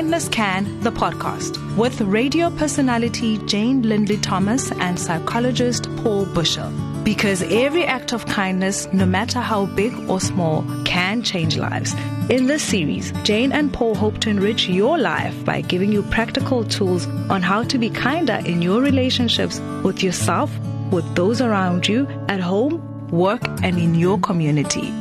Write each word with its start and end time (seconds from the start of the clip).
Kindness 0.00 0.30
Can, 0.30 0.80
the 0.80 0.90
podcast, 0.90 1.76
with 1.76 2.00
radio 2.00 2.48
personality 2.48 3.36
Jane 3.44 3.82
Lindley 3.82 4.16
Thomas 4.16 4.72
and 4.72 4.98
psychologist 4.98 5.94
Paul 5.96 6.24
Bushell. 6.24 6.72
Because 7.04 7.42
every 7.42 7.84
act 7.84 8.14
of 8.14 8.24
kindness, 8.24 8.88
no 8.94 9.04
matter 9.04 9.40
how 9.40 9.66
big 9.66 9.92
or 10.08 10.18
small, 10.18 10.64
can 10.86 11.22
change 11.22 11.58
lives. 11.58 11.92
In 12.30 12.46
this 12.46 12.62
series, 12.62 13.12
Jane 13.24 13.52
and 13.52 13.70
Paul 13.70 13.94
hope 13.94 14.20
to 14.20 14.30
enrich 14.30 14.70
your 14.70 14.96
life 14.96 15.44
by 15.44 15.60
giving 15.60 15.92
you 15.92 16.02
practical 16.04 16.64
tools 16.64 17.06
on 17.28 17.42
how 17.42 17.62
to 17.64 17.76
be 17.76 17.90
kinder 17.90 18.40
in 18.46 18.62
your 18.62 18.80
relationships 18.80 19.60
with 19.84 20.02
yourself, 20.02 20.50
with 20.90 21.14
those 21.14 21.42
around 21.42 21.86
you, 21.86 22.08
at 22.26 22.40
home, 22.40 22.80
work, 23.10 23.42
and 23.62 23.78
in 23.78 23.94
your 23.94 24.18
community. 24.18 24.94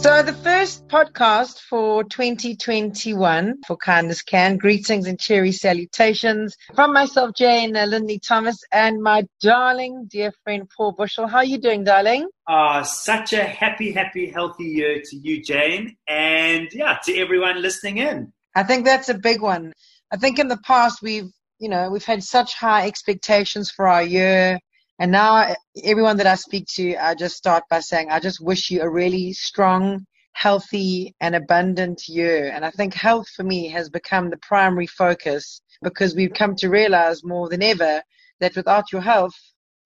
So 0.00 0.22
the 0.22 0.32
first 0.32 0.88
podcast 0.88 1.58
for 1.68 2.04
2021 2.04 3.62
for 3.66 3.76
Kindness 3.76 4.22
Can. 4.22 4.56
Greetings 4.56 5.06
and 5.06 5.20
cheery 5.20 5.52
salutations 5.52 6.56
from 6.74 6.94
myself, 6.94 7.34
Jane 7.36 7.76
uh, 7.76 7.84
Lindley 7.84 8.18
Thomas, 8.18 8.56
and 8.72 9.02
my 9.02 9.26
darling 9.42 10.06
dear 10.10 10.32
friend 10.42 10.66
Paul 10.74 10.92
Bushell. 10.92 11.26
How 11.26 11.38
are 11.38 11.44
you 11.44 11.58
doing, 11.58 11.84
darling? 11.84 12.26
Ah, 12.48 12.78
uh, 12.78 12.82
such 12.82 13.34
a 13.34 13.44
happy, 13.44 13.92
happy, 13.92 14.30
healthy 14.30 14.64
year 14.64 15.02
to 15.04 15.16
you, 15.16 15.42
Jane, 15.42 15.94
and 16.08 16.66
yeah, 16.72 16.96
to 17.04 17.18
everyone 17.18 17.60
listening 17.60 17.98
in. 17.98 18.32
I 18.54 18.62
think 18.62 18.86
that's 18.86 19.10
a 19.10 19.18
big 19.18 19.42
one. 19.42 19.74
I 20.10 20.16
think 20.16 20.38
in 20.38 20.48
the 20.48 20.60
past 20.64 21.02
we've, 21.02 21.30
you 21.58 21.68
know, 21.68 21.90
we've 21.90 22.06
had 22.06 22.22
such 22.22 22.54
high 22.54 22.86
expectations 22.86 23.70
for 23.70 23.86
our 23.86 24.02
year 24.02 24.60
and 25.00 25.10
now, 25.10 25.54
everyone 25.82 26.18
that 26.18 26.26
I 26.26 26.34
speak 26.34 26.66
to, 26.74 26.94
I 26.96 27.14
just 27.14 27.34
start 27.34 27.64
by 27.70 27.80
saying, 27.80 28.10
I 28.10 28.20
just 28.20 28.38
wish 28.38 28.70
you 28.70 28.82
a 28.82 28.90
really 28.90 29.32
strong, 29.32 30.04
healthy, 30.32 31.14
and 31.22 31.34
abundant 31.34 32.06
year. 32.06 32.52
And 32.54 32.66
I 32.66 32.70
think 32.70 32.92
health 32.92 33.26
for 33.34 33.42
me 33.42 33.68
has 33.68 33.88
become 33.88 34.28
the 34.28 34.36
primary 34.36 34.86
focus 34.86 35.62
because 35.82 36.14
we've 36.14 36.34
come 36.34 36.54
to 36.56 36.68
realize 36.68 37.24
more 37.24 37.48
than 37.48 37.62
ever 37.62 38.02
that 38.40 38.54
without 38.54 38.92
your 38.92 39.00
health, 39.00 39.34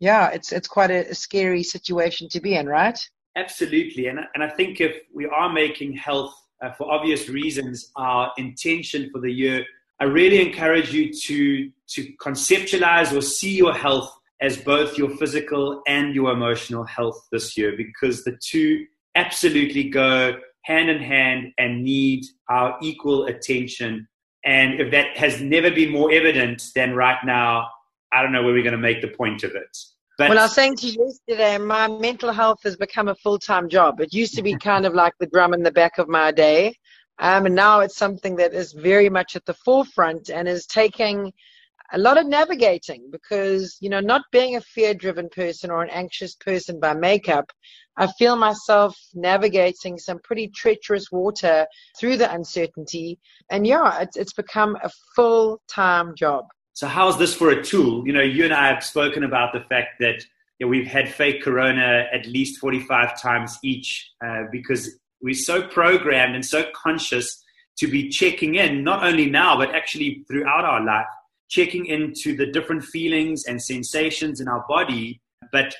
yeah, 0.01 0.31
it's 0.31 0.51
it's 0.51 0.67
quite 0.67 0.91
a, 0.91 1.09
a 1.09 1.15
scary 1.15 1.63
situation 1.63 2.29
to 2.31 2.41
be 2.41 2.57
in, 2.57 2.67
right? 2.67 2.99
Absolutely, 3.37 4.09
and 4.09 4.19
and 4.35 4.43
I 4.43 4.49
think 4.49 4.81
if 4.81 4.97
we 5.15 5.27
are 5.27 5.49
making 5.49 5.93
health 5.93 6.35
uh, 6.61 6.73
for 6.73 6.91
obvious 6.91 7.29
reasons 7.29 7.93
our 7.95 8.33
intention 8.37 9.11
for 9.13 9.21
the 9.21 9.31
year, 9.31 9.65
I 10.01 10.05
really 10.07 10.45
encourage 10.45 10.93
you 10.93 11.13
to 11.13 11.71
to 11.91 12.13
conceptualize 12.21 13.17
or 13.17 13.23
see 13.23 13.57
your 13.57 13.73
health 13.73 14.13
as 14.45 14.59
both 14.59 14.99
your 14.99 15.09
physical 15.17 15.81
and 15.87 16.15
your 16.15 16.31
emotional 16.31 16.85
health 16.85 17.27
this 17.33 17.57
year 17.57 17.73
because 17.79 18.25
the 18.25 18.39
two 18.43 18.85
absolutely 19.15 19.89
go 19.89 20.37
hand 20.65 20.91
in 20.91 21.01
hand 21.03 21.51
and 21.57 21.83
need 21.83 22.25
our 22.51 22.77
equal 22.83 23.25
attention. 23.25 24.07
And 24.45 24.79
if 24.79 24.91
that 24.91 25.17
has 25.17 25.41
never 25.41 25.71
been 25.71 25.91
more 25.91 26.13
evident 26.13 26.63
than 26.75 26.95
right 26.95 27.17
now, 27.25 27.69
I 28.13 28.23
don't 28.23 28.33
know 28.33 28.43
where 28.43 28.53
we're 28.53 28.63
going 28.63 28.73
to 28.73 28.79
make 28.79 29.01
the 29.01 29.09
point 29.09 29.45
of 29.45 29.53
it. 29.53 29.77
But 30.19 30.29
well, 30.29 30.39
I 30.39 30.43
was 30.43 30.55
saying 30.55 30.77
to 30.77 30.89
you 30.89 31.07
yesterday, 31.07 31.57
my 31.57 31.89
mental 31.89 32.31
health 32.31 32.59
has 32.65 32.77
become 32.77 33.09
a 33.09 33.15
full 33.15 33.39
time 33.39 33.71
job. 33.71 33.99
It 34.01 34.13
used 34.13 34.35
to 34.35 34.43
be 34.43 34.57
kind 34.71 34.85
of 34.85 34.93
like 34.93 35.15
the 35.19 35.27
drum 35.27 35.55
in 35.55 35.63
the 35.63 35.73
back 35.73 35.97
of 35.97 36.07
my 36.07 36.31
day. 36.31 36.77
Um, 37.19 37.47
and 37.47 37.55
now 37.55 37.81
it's 37.81 37.97
something 37.97 38.37
that 38.37 38.53
is 38.53 38.73
very 38.73 39.09
much 39.09 39.37
at 39.37 39.47
the 39.47 39.55
forefront 39.55 40.29
and 40.29 40.47
is 40.47 40.67
taking 40.67 41.33
a 41.93 41.99
lot 41.99 42.19
of 42.19 42.27
navigating 42.27 43.11
because, 43.11 43.77
you 43.81 43.89
know, 43.89 44.01
not 44.01 44.23
being 44.33 44.57
a 44.57 44.61
fear 44.61 44.95
driven 44.95 45.29
person 45.29 45.71
or 45.71 45.83
an 45.83 45.91
anxious 45.91 46.35
person 46.35 46.81
by 46.81 46.95
makeup, 46.95 47.51
I 47.97 48.09
feel 48.19 48.37
myself 48.37 48.97
navigating 49.15 49.99
some 49.99 50.19
pretty 50.25 50.49
treacherous 50.49 51.13
water 51.13 51.67
through 51.99 52.17
the 52.17 52.33
uncertainty. 52.33 53.19
And 53.51 53.67
yeah, 53.67 54.01
it's, 54.01 54.17
it's 54.17 54.33
become 54.33 54.77
a 54.83 54.91
full 55.15 55.61
time 55.69 56.15
job. 56.17 56.47
So, 56.73 56.89
how's 56.89 57.19
this 57.19 57.35
for 57.35 57.51
a 57.51 57.63
tool? 57.63 58.07
You 58.07 58.13
know, 58.13 58.23
you 58.23 58.45
and 58.45 58.53
I 58.53 58.67
have 58.69 58.83
spoken 58.83 59.23
about 59.23 59.53
the 59.53 59.61
fact 59.61 60.01
that 60.01 60.25
you 60.59 60.67
know, 60.67 60.69
we've 60.69 60.87
had 60.87 61.13
fake 61.13 61.43
corona 61.43 62.07
at 62.13 62.27
least 62.27 62.59
45 62.59 63.21
times 63.21 63.59
each 63.63 64.11
uh, 64.25 64.45
because 64.51 64.91
we're 65.23 65.35
so 65.35 65.63
programmed 65.69 66.35
and 66.35 66.45
so 66.45 66.65
conscious 66.75 67.43
to 67.77 67.87
be 67.87 68.09
checking 68.09 68.57
in, 68.57 68.83
not 68.83 69.05
only 69.05 69.31
now, 69.31 69.57
but 69.57 69.75
actually 69.75 70.25
throughout 70.29 70.65
our 70.65 70.85
life 70.85 71.07
checking 71.49 71.87
into 71.87 72.37
the 72.37 72.47
different 72.47 72.85
feelings 72.85 73.45
and 73.47 73.63
sensations 73.63 74.41
in 74.41 74.49
our 74.49 74.65
body. 74.69 75.21
But 75.53 75.75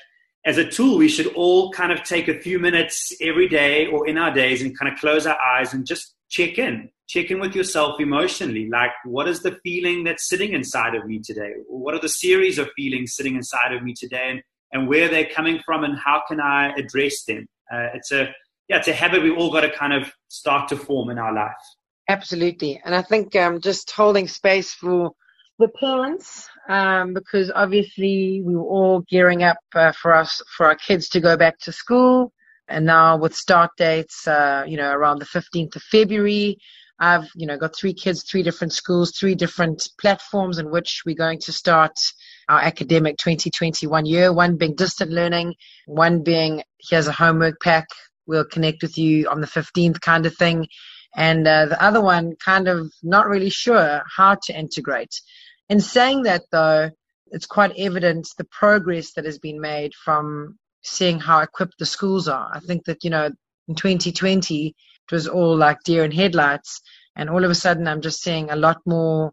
as 0.45 0.57
a 0.57 0.69
tool, 0.69 0.97
we 0.97 1.09
should 1.09 1.27
all 1.33 1.71
kind 1.71 1.91
of 1.91 2.03
take 2.03 2.27
a 2.27 2.39
few 2.39 2.59
minutes 2.59 3.13
every 3.21 3.47
day 3.47 3.87
or 3.87 4.07
in 4.07 4.17
our 4.17 4.31
days 4.31 4.61
and 4.61 4.77
kind 4.77 4.91
of 4.91 4.99
close 4.99 5.25
our 5.25 5.39
eyes 5.39 5.73
and 5.73 5.85
just 5.85 6.15
check 6.29 6.57
in. 6.57 6.89
Check 7.07 7.31
in 7.31 7.39
with 7.39 7.55
yourself 7.55 7.99
emotionally. 7.99 8.69
Like, 8.69 8.91
what 9.05 9.27
is 9.27 9.41
the 9.41 9.57
feeling 9.63 10.03
that's 10.03 10.27
sitting 10.27 10.53
inside 10.53 10.95
of 10.95 11.05
me 11.05 11.19
today? 11.23 11.53
What 11.67 11.93
are 11.93 11.99
the 11.99 12.09
series 12.09 12.57
of 12.57 12.69
feelings 12.75 13.15
sitting 13.15 13.35
inside 13.35 13.73
of 13.73 13.83
me 13.83 13.93
today? 13.93 14.29
And, 14.31 14.41
and 14.71 14.87
where 14.87 15.07
they're 15.07 15.29
coming 15.29 15.59
from 15.65 15.83
and 15.83 15.97
how 15.97 16.23
can 16.27 16.39
I 16.39 16.73
address 16.73 17.23
them? 17.25 17.47
Uh, 17.71 17.87
it's 17.93 18.11
a 18.11 18.33
yeah, 18.67 18.77
it's 18.77 18.87
a 18.87 18.93
habit 18.93 19.21
we've 19.21 19.37
all 19.37 19.51
got 19.51 19.61
to 19.61 19.69
kind 19.69 19.93
of 19.93 20.11
start 20.27 20.69
to 20.69 20.75
form 20.75 21.09
in 21.11 21.19
our 21.19 21.33
life. 21.33 21.51
Absolutely, 22.09 22.81
and 22.83 22.95
I 22.95 23.01
think 23.01 23.35
um, 23.35 23.61
just 23.61 23.91
holding 23.91 24.27
space 24.27 24.73
for 24.73 25.11
the 25.59 25.69
parents, 25.69 26.49
um, 26.67 27.13
because 27.13 27.51
obviously 27.53 28.41
we 28.43 28.55
were 28.55 28.63
all 28.63 29.01
gearing 29.09 29.43
up 29.43 29.57
uh, 29.73 29.91
for 29.93 30.13
us 30.13 30.41
for 30.55 30.65
our 30.65 30.75
kids 30.75 31.09
to 31.09 31.19
go 31.19 31.37
back 31.37 31.57
to 31.59 31.71
school, 31.71 32.33
and 32.67 32.85
now 32.85 33.17
with 33.17 33.35
start 33.35 33.71
dates, 33.77 34.27
uh, 34.27 34.63
you 34.67 34.77
know, 34.77 34.91
around 34.91 35.19
the 35.19 35.25
15th 35.25 35.75
of 35.75 35.81
February. 35.83 36.57
I've, 36.97 37.27
you 37.35 37.45
know, 37.45 37.57
got 37.57 37.75
three 37.75 37.93
kids, 37.93 38.23
three 38.23 38.41
different 38.41 38.71
schools, 38.71 39.11
three 39.11 39.35
different 39.35 39.89
platforms 39.99 40.59
in 40.59 40.71
which 40.71 41.03
we're 41.05 41.15
going 41.15 41.39
to 41.39 41.51
start 41.51 41.99
our 42.47 42.59
academic 42.59 43.17
2021 43.17 44.05
year. 44.05 44.31
One 44.31 44.55
being 44.55 44.75
distant 44.75 45.11
learning, 45.11 45.55
one 45.87 46.23
being 46.23 46.63
here's 46.79 47.07
a 47.07 47.11
homework 47.11 47.59
pack. 47.61 47.87
We'll 48.27 48.45
connect 48.45 48.81
with 48.81 48.97
you 48.97 49.29
on 49.29 49.41
the 49.41 49.47
15th 49.47 49.99
kind 49.99 50.25
of 50.25 50.35
thing. 50.37 50.67
And 51.15 51.47
uh, 51.47 51.67
the 51.67 51.81
other 51.81 52.01
one 52.01 52.35
kind 52.43 52.67
of 52.67 52.91
not 53.01 53.27
really 53.27 53.49
sure 53.49 54.01
how 54.15 54.35
to 54.43 54.57
integrate. 54.57 55.21
In 55.69 55.79
saying 55.79 56.23
that, 56.23 56.43
though, 56.51 56.91
it's 57.27 57.45
quite 57.45 57.73
evident 57.77 58.27
the 58.37 58.45
progress 58.45 59.13
that 59.13 59.25
has 59.25 59.39
been 59.39 59.59
made 59.59 59.93
from 59.93 60.57
seeing 60.83 61.19
how 61.19 61.39
equipped 61.39 61.79
the 61.79 61.85
schools 61.85 62.27
are. 62.27 62.49
I 62.53 62.59
think 62.59 62.85
that, 62.85 63.03
you 63.03 63.09
know, 63.09 63.29
in 63.67 63.75
2020, 63.75 64.67
it 64.67 64.75
was 65.11 65.27
all 65.27 65.57
like 65.57 65.83
deer 65.83 66.03
in 66.03 66.11
headlights. 66.11 66.81
And 67.15 67.29
all 67.29 67.43
of 67.43 67.49
a 67.49 67.55
sudden, 67.55 67.87
I'm 67.87 68.01
just 68.01 68.21
seeing 68.21 68.51
a 68.51 68.55
lot 68.55 68.77
more, 68.85 69.31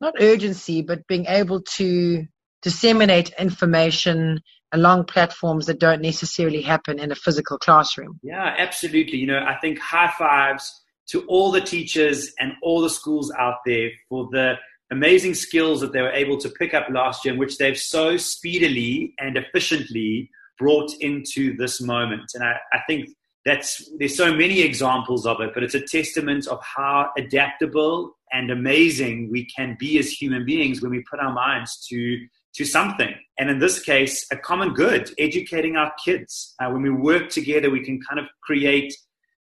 not 0.00 0.14
urgency, 0.20 0.82
but 0.82 1.06
being 1.06 1.26
able 1.26 1.62
to 1.76 2.26
disseminate 2.62 3.30
information 3.38 4.40
along 4.72 5.04
platforms 5.04 5.66
that 5.66 5.80
don't 5.80 6.02
necessarily 6.02 6.60
happen 6.60 6.98
in 6.98 7.10
a 7.10 7.16
physical 7.16 7.58
classroom. 7.58 8.20
Yeah, 8.22 8.54
absolutely. 8.58 9.18
You 9.18 9.26
know, 9.26 9.44
I 9.44 9.56
think 9.60 9.78
high 9.78 10.12
fives 10.16 10.70
to 11.08 11.22
all 11.26 11.50
the 11.50 11.60
teachers 11.60 12.32
and 12.38 12.52
all 12.62 12.80
the 12.80 12.90
schools 12.90 13.32
out 13.36 13.56
there 13.66 13.90
for 14.08 14.28
the 14.30 14.54
amazing 14.90 15.34
skills 15.34 15.80
that 15.80 15.92
they 15.92 16.02
were 16.02 16.12
able 16.12 16.38
to 16.38 16.48
pick 16.48 16.74
up 16.74 16.88
last 16.90 17.24
year, 17.24 17.34
in 17.34 17.40
which 17.40 17.58
they've 17.58 17.78
so 17.78 18.16
speedily 18.16 19.14
and 19.18 19.36
efficiently 19.36 20.30
brought 20.58 20.92
into 21.00 21.56
this 21.56 21.80
moment. 21.80 22.30
And 22.34 22.44
I, 22.44 22.56
I 22.72 22.80
think 22.86 23.10
that's 23.44 23.90
there's 23.98 24.16
so 24.16 24.34
many 24.34 24.60
examples 24.60 25.26
of 25.26 25.40
it, 25.40 25.50
but 25.54 25.62
it's 25.62 25.74
a 25.74 25.80
testament 25.80 26.46
of 26.46 26.60
how 26.62 27.10
adaptable 27.16 28.16
and 28.32 28.50
amazing 28.50 29.30
we 29.30 29.46
can 29.46 29.76
be 29.78 29.98
as 29.98 30.10
human 30.10 30.44
beings 30.44 30.82
when 30.82 30.90
we 30.90 31.02
put 31.10 31.20
our 31.20 31.32
minds 31.32 31.86
to 31.88 32.18
to 32.52 32.64
something. 32.64 33.14
And 33.38 33.48
in 33.48 33.60
this 33.60 33.80
case, 33.80 34.26
a 34.32 34.36
common 34.36 34.74
good, 34.74 35.10
educating 35.18 35.76
our 35.76 35.92
kids. 36.04 36.54
Uh, 36.60 36.68
when 36.70 36.82
we 36.82 36.90
work 36.90 37.30
together, 37.30 37.70
we 37.70 37.84
can 37.84 38.00
kind 38.02 38.18
of 38.18 38.26
create 38.42 38.92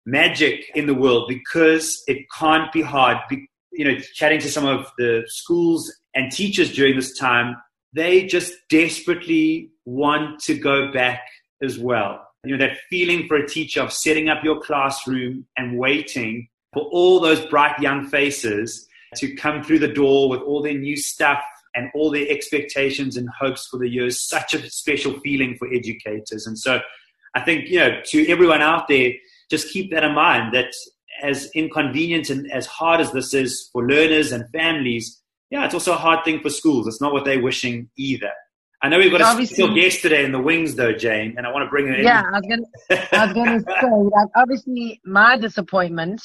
magic 0.05 0.71
in 0.75 0.85
the 0.85 0.93
world 0.93 1.27
because 1.27 2.03
it 2.07 2.25
can't 2.37 2.71
be 2.71 2.81
hard 2.81 3.17
you 3.81 3.91
know, 3.91 3.99
chatting 4.13 4.39
to 4.39 4.47
some 4.47 4.67
of 4.67 4.91
the 4.99 5.23
schools 5.25 5.91
and 6.13 6.31
teachers 6.31 6.71
during 6.71 6.95
this 6.95 7.17
time, 7.17 7.55
they 7.93 8.27
just 8.27 8.53
desperately 8.69 9.71
want 9.85 10.39
to 10.41 10.53
go 10.53 10.91
back 10.91 11.21
as 11.63 11.79
well. 11.79 12.27
You 12.43 12.55
know, 12.55 12.67
that 12.67 12.77
feeling 12.91 13.27
for 13.27 13.37
a 13.37 13.47
teacher 13.47 13.81
of 13.81 13.91
setting 13.91 14.29
up 14.29 14.43
your 14.43 14.61
classroom 14.61 15.47
and 15.57 15.79
waiting 15.79 16.47
for 16.73 16.83
all 16.91 17.19
those 17.19 17.43
bright 17.47 17.79
young 17.79 18.05
faces 18.05 18.87
to 19.15 19.35
come 19.35 19.63
through 19.63 19.79
the 19.79 19.87
door 19.87 20.29
with 20.29 20.41
all 20.41 20.61
their 20.61 20.77
new 20.77 20.95
stuff 20.95 21.43
and 21.73 21.89
all 21.95 22.11
their 22.11 22.29
expectations 22.29 23.17
and 23.17 23.27
hopes 23.29 23.65
for 23.65 23.79
the 23.79 23.89
year 23.89 24.05
is 24.05 24.21
such 24.21 24.53
a 24.53 24.69
special 24.69 25.19
feeling 25.21 25.55
for 25.57 25.67
educators. 25.73 26.45
And 26.45 26.59
so 26.59 26.81
I 27.33 27.41
think, 27.41 27.67
you 27.67 27.79
know, 27.79 27.99
to 28.09 28.27
everyone 28.27 28.61
out 28.61 28.87
there, 28.87 29.13
just 29.49 29.73
keep 29.73 29.89
that 29.89 30.03
in 30.03 30.13
mind 30.13 30.53
that 30.53 30.71
as 31.21 31.49
inconvenient 31.53 32.29
and 32.29 32.51
as 32.51 32.65
hard 32.65 33.01
as 33.01 33.11
this 33.11 33.33
is 33.33 33.69
for 33.71 33.87
learners 33.87 34.31
and 34.31 34.45
families, 34.51 35.21
yeah, 35.49 35.65
it's 35.65 35.73
also 35.73 35.93
a 35.93 35.97
hard 35.97 36.23
thing 36.23 36.41
for 36.41 36.49
schools. 36.49 36.87
It's 36.87 37.01
not 37.01 37.13
what 37.13 37.25
they're 37.25 37.41
wishing 37.41 37.89
either. 37.97 38.31
I 38.83 38.89
know 38.89 38.97
we've 38.97 39.11
got 39.11 39.21
a 39.21 39.45
special 39.45 39.75
guest 39.75 40.01
today 40.01 40.25
in 40.25 40.31
the 40.31 40.41
wings, 40.41 40.75
though, 40.75 40.91
Jane, 40.91 41.35
and 41.37 41.45
I 41.45 41.51
want 41.51 41.65
to 41.65 41.69
bring 41.69 41.87
her 41.87 41.93
in. 41.93 42.03
Yeah, 42.03 42.23
I 42.25 42.39
was 42.39 43.33
going 43.33 43.59
to 43.59 43.61
say, 43.61 43.87
like, 43.87 44.29
obviously, 44.35 44.99
my 45.05 45.37
disappointment 45.37 46.21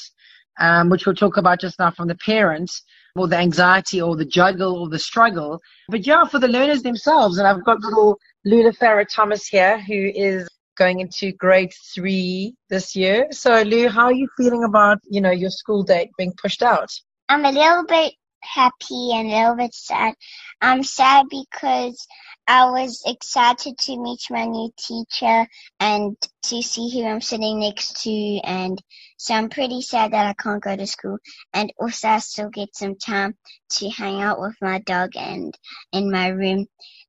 um, 0.59 0.89
which 0.89 1.05
we'll 1.05 1.15
talk 1.15 1.37
about 1.37 1.59
just 1.59 1.79
now 1.79 1.91
from 1.91 2.07
the 2.07 2.15
parents, 2.15 2.83
or 3.15 3.27
the 3.27 3.37
anxiety, 3.37 4.01
or 4.01 4.15
the 4.15 4.25
juggle, 4.25 4.77
or 4.77 4.89
the 4.89 4.99
struggle. 4.99 5.59
But 5.89 6.05
yeah, 6.05 6.25
for 6.25 6.39
the 6.39 6.47
learners 6.47 6.83
themselves. 6.83 7.37
And 7.37 7.47
I've 7.47 7.63
got 7.63 7.79
little 7.79 8.17
Lula 8.45 8.71
Farah 8.73 9.07
Thomas 9.07 9.47
here, 9.47 9.79
who 9.79 10.11
is 10.13 10.47
going 10.77 10.99
into 10.99 11.31
grade 11.31 11.73
three 11.93 12.55
this 12.69 12.95
year. 12.95 13.27
So, 13.31 13.61
Lou, 13.61 13.89
how 13.89 14.05
are 14.05 14.13
you 14.13 14.27
feeling 14.37 14.63
about 14.63 14.99
you 15.09 15.21
know 15.21 15.31
your 15.31 15.49
school 15.49 15.83
date 15.83 16.11
being 16.17 16.33
pushed 16.41 16.63
out? 16.63 16.89
I'm 17.29 17.45
a 17.45 17.51
little 17.51 17.85
bit 17.85 18.13
happy 18.41 19.11
and 19.13 19.27
a 19.27 19.41
little 19.41 19.55
bit 19.55 19.73
sad. 19.73 20.13
I'm 20.61 20.83
sad 20.83 21.25
because 21.29 22.07
I 22.47 22.69
was 22.69 23.03
excited 23.05 23.77
to 23.77 23.99
meet 23.99 24.21
my 24.29 24.45
new 24.45 24.71
teacher 24.77 25.47
and 25.79 26.15
to 26.43 26.61
see 26.61 26.89
who 26.89 27.05
I'm 27.05 27.19
sitting 27.19 27.59
next 27.59 28.03
to 28.03 28.39
and 28.43 28.81
so 29.17 29.33
I'm 29.33 29.49
pretty 29.49 29.81
sad 29.81 30.13
that 30.13 30.27
I 30.27 30.33
can't 30.33 30.63
go 30.63 30.75
to 30.75 30.87
school 30.87 31.17
and 31.53 31.73
also 31.77 32.07
I 32.07 32.19
still 32.19 32.49
get 32.49 32.73
some 32.73 32.95
time 32.95 33.35
to 33.71 33.89
hang 33.89 34.21
out 34.21 34.39
with 34.39 34.55
my 34.61 34.79
dog 34.79 35.17
and 35.17 35.53
in 35.91 36.09
my 36.09 36.29
room 36.29 36.67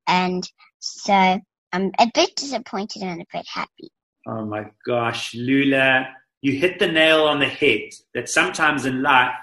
and 0.08 0.42
so 0.80 1.38
I'm 1.72 1.92
a 1.98 2.10
bit 2.14 2.34
disappointed 2.36 3.02
and 3.02 3.20
a 3.20 3.26
bit 3.32 3.46
happy. 3.46 3.90
Oh 4.26 4.44
my 4.44 4.66
gosh, 4.86 5.34
Lula, 5.34 6.08
you 6.42 6.52
hit 6.52 6.78
the 6.78 6.86
nail 6.86 7.24
on 7.24 7.40
the 7.40 7.48
head 7.48 7.90
that 8.14 8.28
sometimes 8.28 8.84
in 8.86 9.02
life 9.02 9.34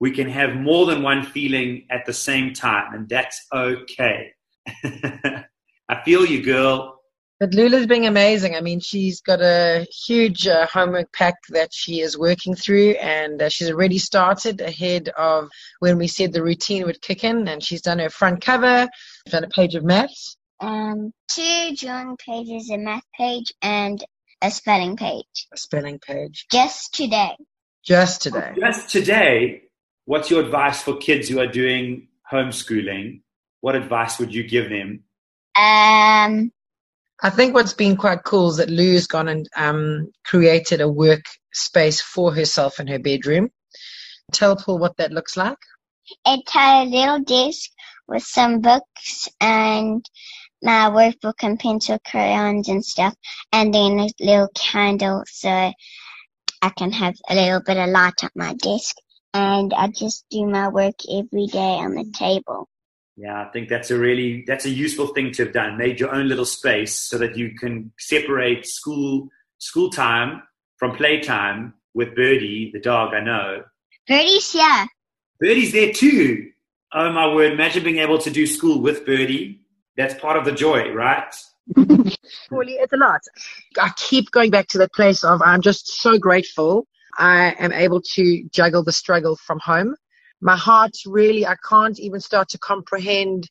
we 0.00 0.10
can 0.10 0.28
have 0.28 0.56
more 0.56 0.86
than 0.86 1.02
one 1.02 1.22
feeling 1.22 1.86
at 1.90 2.04
the 2.04 2.12
same 2.12 2.52
time, 2.52 2.94
and 2.94 3.08
that's 3.08 3.46
okay. 3.52 4.32
I 4.84 6.02
feel 6.04 6.26
you, 6.26 6.42
girl. 6.42 7.00
But 7.40 7.52
Lula's 7.52 7.86
being 7.86 8.06
amazing. 8.06 8.54
I 8.54 8.60
mean, 8.60 8.80
she's 8.80 9.20
got 9.20 9.40
a 9.40 9.86
huge 10.06 10.46
uh, 10.46 10.66
homework 10.66 11.12
pack 11.12 11.34
that 11.50 11.72
she 11.72 12.00
is 12.00 12.16
working 12.16 12.54
through, 12.54 12.92
and 12.92 13.42
uh, 13.42 13.48
she's 13.48 13.70
already 13.70 13.98
started 13.98 14.60
ahead 14.60 15.10
of 15.16 15.48
when 15.80 15.98
we 15.98 16.06
said 16.06 16.32
the 16.32 16.42
routine 16.42 16.86
would 16.86 17.02
kick 17.02 17.24
in. 17.24 17.48
And 17.48 17.62
she's 17.62 17.82
done 17.82 17.98
her 17.98 18.08
front 18.08 18.40
cover, 18.40 18.88
done 19.26 19.44
a 19.44 19.48
page 19.48 19.74
of 19.74 19.84
maths. 19.84 20.36
Um, 20.60 21.12
two 21.28 21.74
drawing 21.76 22.16
pages, 22.16 22.70
a 22.70 22.78
math 22.78 23.04
page, 23.18 23.52
and 23.62 24.02
a 24.40 24.50
spelling 24.50 24.96
page. 24.96 25.48
A 25.52 25.56
spelling 25.56 25.98
page. 25.98 26.46
Just 26.50 26.94
today. 26.94 27.36
Just 27.84 28.22
today. 28.22 28.52
Just 28.58 28.90
today. 28.90 29.62
What's 30.06 30.30
your 30.30 30.42
advice 30.42 30.82
for 30.82 30.96
kids 30.96 31.28
who 31.28 31.40
are 31.40 31.46
doing 31.46 32.08
homeschooling? 32.30 33.22
What 33.60 33.74
advice 33.74 34.18
would 34.18 34.34
you 34.34 34.44
give 34.44 34.68
them? 34.68 35.04
Um, 35.56 36.52
I 37.22 37.30
think 37.30 37.54
what's 37.54 37.72
been 37.72 37.96
quite 37.96 38.24
cool 38.24 38.50
is 38.50 38.56
that 38.58 38.68
Lou's 38.68 39.06
gone 39.06 39.28
and 39.28 39.48
um, 39.56 40.10
created 40.24 40.80
a 40.80 40.88
work 40.88 41.24
space 41.52 42.00
for 42.00 42.34
herself 42.34 42.80
in 42.80 42.86
her 42.88 42.98
bedroom. 42.98 43.50
Tell 44.32 44.56
Paul 44.56 44.78
what 44.78 44.96
that 44.98 45.12
looks 45.12 45.36
like. 45.36 45.58
It 46.26 46.48
had 46.50 46.86
a 46.86 46.90
little 46.90 47.20
desk 47.20 47.70
with 48.06 48.22
some 48.22 48.60
books 48.60 49.28
and 49.40 50.04
my 50.62 50.90
workbook 50.90 51.42
and 51.42 51.58
pencil 51.58 51.98
crayons 52.06 52.68
and 52.68 52.84
stuff, 52.84 53.14
and 53.52 53.72
then 53.72 54.00
a 54.00 54.08
little 54.20 54.48
candle 54.54 55.24
so 55.26 55.72
I 56.62 56.70
can 56.76 56.92
have 56.92 57.14
a 57.28 57.34
little 57.34 57.60
bit 57.60 57.76
of 57.76 57.90
light 57.90 58.22
at 58.22 58.32
my 58.34 58.54
desk 58.54 58.96
and 59.34 59.74
I 59.74 59.88
just 59.88 60.24
do 60.30 60.46
my 60.46 60.68
work 60.68 60.94
every 61.10 61.46
day 61.46 61.58
on 61.58 61.96
the 61.96 62.10
table. 62.16 62.68
Yeah, 63.16 63.42
I 63.42 63.50
think 63.50 63.68
that's 63.68 63.90
a 63.90 63.98
really 63.98 64.44
that's 64.46 64.64
a 64.64 64.70
useful 64.70 65.08
thing 65.08 65.32
to 65.32 65.44
have 65.44 65.52
done. 65.52 65.76
Made 65.76 66.00
your 66.00 66.14
own 66.14 66.28
little 66.28 66.44
space 66.44 66.94
so 66.94 67.18
that 67.18 67.36
you 67.36 67.54
can 67.54 67.92
separate 67.98 68.66
school 68.66 69.28
school 69.58 69.90
time 69.90 70.42
from 70.78 70.96
playtime 70.96 71.74
with 71.94 72.16
Birdie, 72.16 72.70
the 72.72 72.80
dog. 72.80 73.14
I 73.14 73.20
know. 73.20 73.62
Birdie's 74.08 74.52
here. 74.52 74.86
Birdie's 75.40 75.72
there 75.72 75.92
too. 75.92 76.50
Oh 76.92 77.12
my 77.12 77.32
word! 77.32 77.52
Imagine 77.52 77.84
being 77.84 77.98
able 77.98 78.18
to 78.18 78.30
do 78.30 78.46
school 78.46 78.80
with 78.80 79.06
Birdie. 79.06 79.60
That's 79.96 80.14
part 80.14 80.36
of 80.36 80.44
the 80.44 80.52
joy, 80.52 80.92
right? 80.92 81.34
Paulie, 81.76 82.76
it's 82.78 82.92
a 82.92 82.96
lot. 82.96 83.20
I 83.80 83.90
keep 83.96 84.30
going 84.30 84.50
back 84.50 84.66
to 84.68 84.78
that 84.78 84.92
place 84.92 85.24
of 85.24 85.40
I'm 85.42 85.62
just 85.62 85.86
so 86.00 86.18
grateful 86.18 86.86
I 87.16 87.54
am 87.58 87.72
able 87.72 88.02
to 88.14 88.44
juggle 88.50 88.82
the 88.82 88.92
struggle 88.92 89.36
from 89.36 89.60
home. 89.60 89.94
My 90.40 90.56
heart 90.56 90.92
really, 91.06 91.46
I 91.46 91.56
can't 91.68 91.98
even 91.98 92.20
start 92.20 92.48
to 92.50 92.58
comprehend 92.58 93.48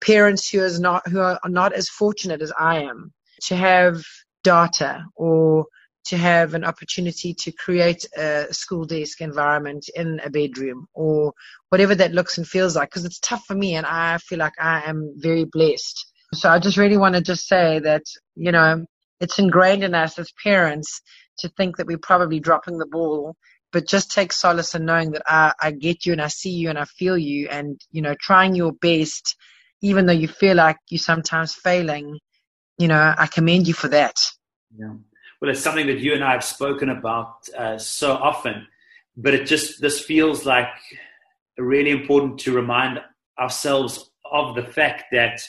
parents 0.00 0.48
who 0.48 0.60
is 0.60 0.80
not 0.80 1.06
who 1.08 1.20
are 1.20 1.38
not 1.46 1.72
as 1.72 1.88
fortunate 1.88 2.40
as 2.40 2.52
I 2.58 2.82
am 2.82 3.12
to 3.42 3.56
have 3.56 4.02
data 4.42 5.04
or 5.16 5.66
to 6.10 6.16
have 6.16 6.54
an 6.54 6.64
opportunity 6.64 7.32
to 7.32 7.52
create 7.52 8.04
a 8.16 8.48
school 8.50 8.84
desk 8.84 9.20
environment 9.20 9.88
in 9.94 10.20
a 10.24 10.28
bedroom 10.28 10.86
or 10.92 11.32
whatever 11.68 11.94
that 11.94 12.12
looks 12.12 12.36
and 12.36 12.48
feels 12.48 12.74
like 12.74 12.90
because 12.90 13.04
it's 13.04 13.20
tough 13.20 13.44
for 13.46 13.54
me 13.54 13.76
and 13.76 13.86
I 13.86 14.18
feel 14.18 14.40
like 14.40 14.54
I 14.58 14.82
am 14.86 15.14
very 15.16 15.44
blessed. 15.44 16.04
So 16.34 16.48
I 16.48 16.58
just 16.58 16.76
really 16.76 16.96
want 16.96 17.14
to 17.14 17.20
just 17.20 17.46
say 17.46 17.78
that, 17.78 18.02
you 18.34 18.50
know, 18.50 18.84
it's 19.20 19.38
ingrained 19.38 19.84
in 19.84 19.94
us 19.94 20.18
as 20.18 20.32
parents 20.42 21.00
to 21.38 21.48
think 21.56 21.76
that 21.76 21.86
we're 21.86 21.98
probably 21.98 22.40
dropping 22.40 22.78
the 22.78 22.86
ball, 22.86 23.36
but 23.72 23.86
just 23.86 24.10
take 24.10 24.32
solace 24.32 24.74
in 24.74 24.84
knowing 24.84 25.12
that 25.12 25.22
I, 25.26 25.52
I 25.60 25.70
get 25.70 26.06
you 26.06 26.12
and 26.12 26.20
I 26.20 26.28
see 26.28 26.50
you 26.50 26.70
and 26.70 26.78
I 26.78 26.86
feel 26.86 27.16
you 27.16 27.46
and, 27.48 27.80
you 27.92 28.02
know, 28.02 28.16
trying 28.20 28.56
your 28.56 28.72
best, 28.72 29.36
even 29.80 30.06
though 30.06 30.12
you 30.12 30.26
feel 30.26 30.56
like 30.56 30.78
you're 30.88 30.98
sometimes 30.98 31.54
failing, 31.54 32.18
you 32.78 32.88
know, 32.88 33.14
I 33.16 33.28
commend 33.28 33.68
you 33.68 33.74
for 33.74 33.88
that. 33.88 34.16
Yeah. 34.76 34.94
Well, 35.40 35.50
it's 35.50 35.62
something 35.62 35.86
that 35.86 36.00
you 36.00 36.12
and 36.12 36.22
I 36.22 36.32
have 36.32 36.44
spoken 36.44 36.90
about 36.90 37.48
uh, 37.56 37.78
so 37.78 38.12
often, 38.12 38.66
but 39.16 39.32
it 39.32 39.46
just, 39.46 39.80
this 39.80 40.00
feels 40.00 40.44
like 40.44 40.68
really 41.56 41.90
important 41.90 42.38
to 42.40 42.54
remind 42.54 43.00
ourselves 43.38 44.10
of 44.30 44.54
the 44.54 44.64
fact 44.64 45.04
that 45.12 45.40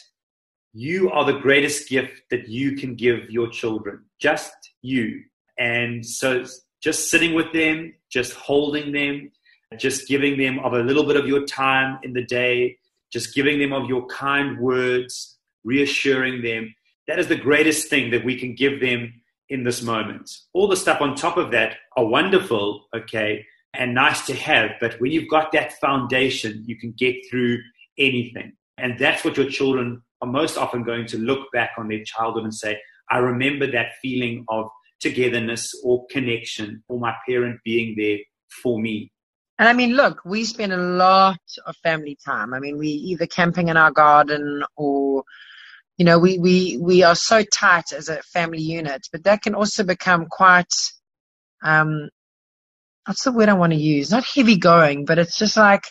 you 0.73 1.11
are 1.11 1.25
the 1.25 1.39
greatest 1.39 1.89
gift 1.89 2.21
that 2.29 2.47
you 2.47 2.77
can 2.77 2.95
give 2.95 3.29
your 3.29 3.49
children. 3.49 4.05
Just 4.17 4.53
you. 4.81 5.23
And 5.59 6.05
so 6.05 6.45
just 6.81 7.09
sitting 7.09 7.33
with 7.33 7.51
them, 7.51 7.93
just 8.09 8.33
holding 8.33 8.93
them, 8.93 9.29
just 9.77 10.07
giving 10.07 10.37
them 10.37 10.59
of 10.59 10.71
a 10.71 10.79
little 10.79 11.03
bit 11.05 11.17
of 11.17 11.27
your 11.27 11.45
time 11.45 11.99
in 12.03 12.13
the 12.13 12.23
day, 12.23 12.77
just 13.11 13.35
giving 13.35 13.59
them 13.59 13.73
of 13.73 13.89
your 13.89 14.05
kind 14.07 14.57
words, 14.57 15.37
reassuring 15.65 16.41
them. 16.41 16.73
That 17.07 17.19
is 17.19 17.27
the 17.27 17.35
greatest 17.35 17.89
thing 17.89 18.11
that 18.11 18.23
we 18.23 18.39
can 18.39 18.55
give 18.55 18.79
them 18.79 19.20
in 19.51 19.65
this 19.65 19.81
moment. 19.81 20.31
All 20.53 20.67
the 20.67 20.77
stuff 20.77 21.01
on 21.01 21.13
top 21.13 21.37
of 21.37 21.51
that 21.51 21.75
are 21.97 22.05
wonderful, 22.05 22.87
okay, 22.95 23.45
and 23.73 23.93
nice 23.93 24.25
to 24.25 24.33
have. 24.33 24.71
But 24.79 24.99
when 24.99 25.11
you've 25.11 25.29
got 25.29 25.51
that 25.51 25.73
foundation, 25.73 26.63
you 26.65 26.77
can 26.77 26.93
get 26.97 27.15
through 27.29 27.59
anything. 27.99 28.53
And 28.77 28.97
that's 28.97 29.23
what 29.23 29.37
your 29.37 29.49
children 29.49 30.01
are 30.21 30.27
most 30.27 30.57
often 30.57 30.83
going 30.83 31.05
to 31.07 31.17
look 31.17 31.51
back 31.51 31.71
on 31.77 31.89
their 31.89 32.03
childhood 32.03 32.45
and 32.45 32.53
say, 32.53 32.79
I 33.09 33.17
remember 33.17 33.69
that 33.71 33.93
feeling 34.01 34.45
of 34.47 34.67
togetherness 35.01 35.73
or 35.83 36.05
connection 36.09 36.81
or 36.87 36.99
my 36.99 37.13
parent 37.27 37.59
being 37.65 37.95
there 37.97 38.19
for 38.63 38.79
me. 38.79 39.11
And 39.59 39.67
I 39.67 39.73
mean, 39.73 39.91
look, 39.95 40.21
we 40.23 40.45
spend 40.45 40.71
a 40.71 40.77
lot 40.77 41.39
of 41.65 41.75
family 41.83 42.17
time. 42.25 42.53
I 42.53 42.59
mean, 42.59 42.77
we 42.77 42.87
either 42.87 43.27
camping 43.27 43.67
in 43.67 43.77
our 43.77 43.91
garden 43.91 44.63
or, 44.77 45.23
you 46.01 46.05
know, 46.05 46.17
we, 46.17 46.39
we, 46.39 46.79
we 46.81 47.03
are 47.03 47.13
so 47.13 47.43
tight 47.43 47.93
as 47.93 48.09
a 48.09 48.23
family 48.23 48.63
unit, 48.63 49.07
but 49.11 49.23
that 49.23 49.43
can 49.43 49.53
also 49.53 49.83
become 49.83 50.25
quite, 50.25 50.73
um, 51.61 52.09
what's 53.05 53.23
the 53.23 53.31
word 53.31 53.49
I 53.49 53.53
want 53.53 53.71
to 53.73 53.77
use? 53.77 54.09
Not 54.09 54.25
heavy 54.25 54.57
going, 54.57 55.05
but 55.05 55.19
it's 55.19 55.37
just 55.37 55.57
like, 55.57 55.83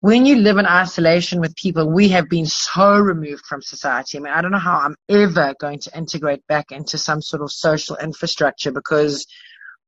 when 0.00 0.26
you 0.26 0.34
live 0.34 0.58
in 0.58 0.66
isolation 0.66 1.40
with 1.40 1.54
people, 1.54 1.88
we 1.88 2.08
have 2.08 2.28
been 2.28 2.46
so 2.46 2.98
removed 2.98 3.44
from 3.48 3.62
society. 3.62 4.18
I 4.18 4.20
mean, 4.20 4.32
I 4.32 4.42
don't 4.42 4.50
know 4.50 4.58
how 4.58 4.80
I'm 4.80 4.96
ever 5.08 5.54
going 5.60 5.78
to 5.78 5.96
integrate 5.96 6.44
back 6.48 6.72
into 6.72 6.98
some 6.98 7.22
sort 7.22 7.44
of 7.44 7.52
social 7.52 7.94
infrastructure 7.98 8.72
because 8.72 9.24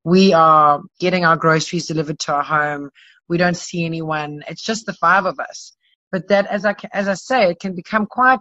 we 0.05 0.33
are 0.33 0.83
getting 1.01 1.25
our 1.25 1.37
groceries 1.37 1.89
delivered 1.89 2.21
to 2.21 2.35
our 2.35 2.45
home. 2.45 2.91
We 3.29 3.39
don't 3.39 3.57
see 3.57 3.85
anyone. 3.85 4.45
It's 4.47 4.63
just 4.63 4.87
the 4.87 4.93
five 4.93 5.27
of 5.27 5.41
us. 5.41 5.77
But 6.13 6.29
that, 6.29 6.47
as 6.47 6.65
I, 6.65 6.77
as 6.93 7.09
I 7.09 7.15
say, 7.15 7.51
it 7.51 7.59
can 7.59 7.75
become 7.75 8.07
quite 8.07 8.39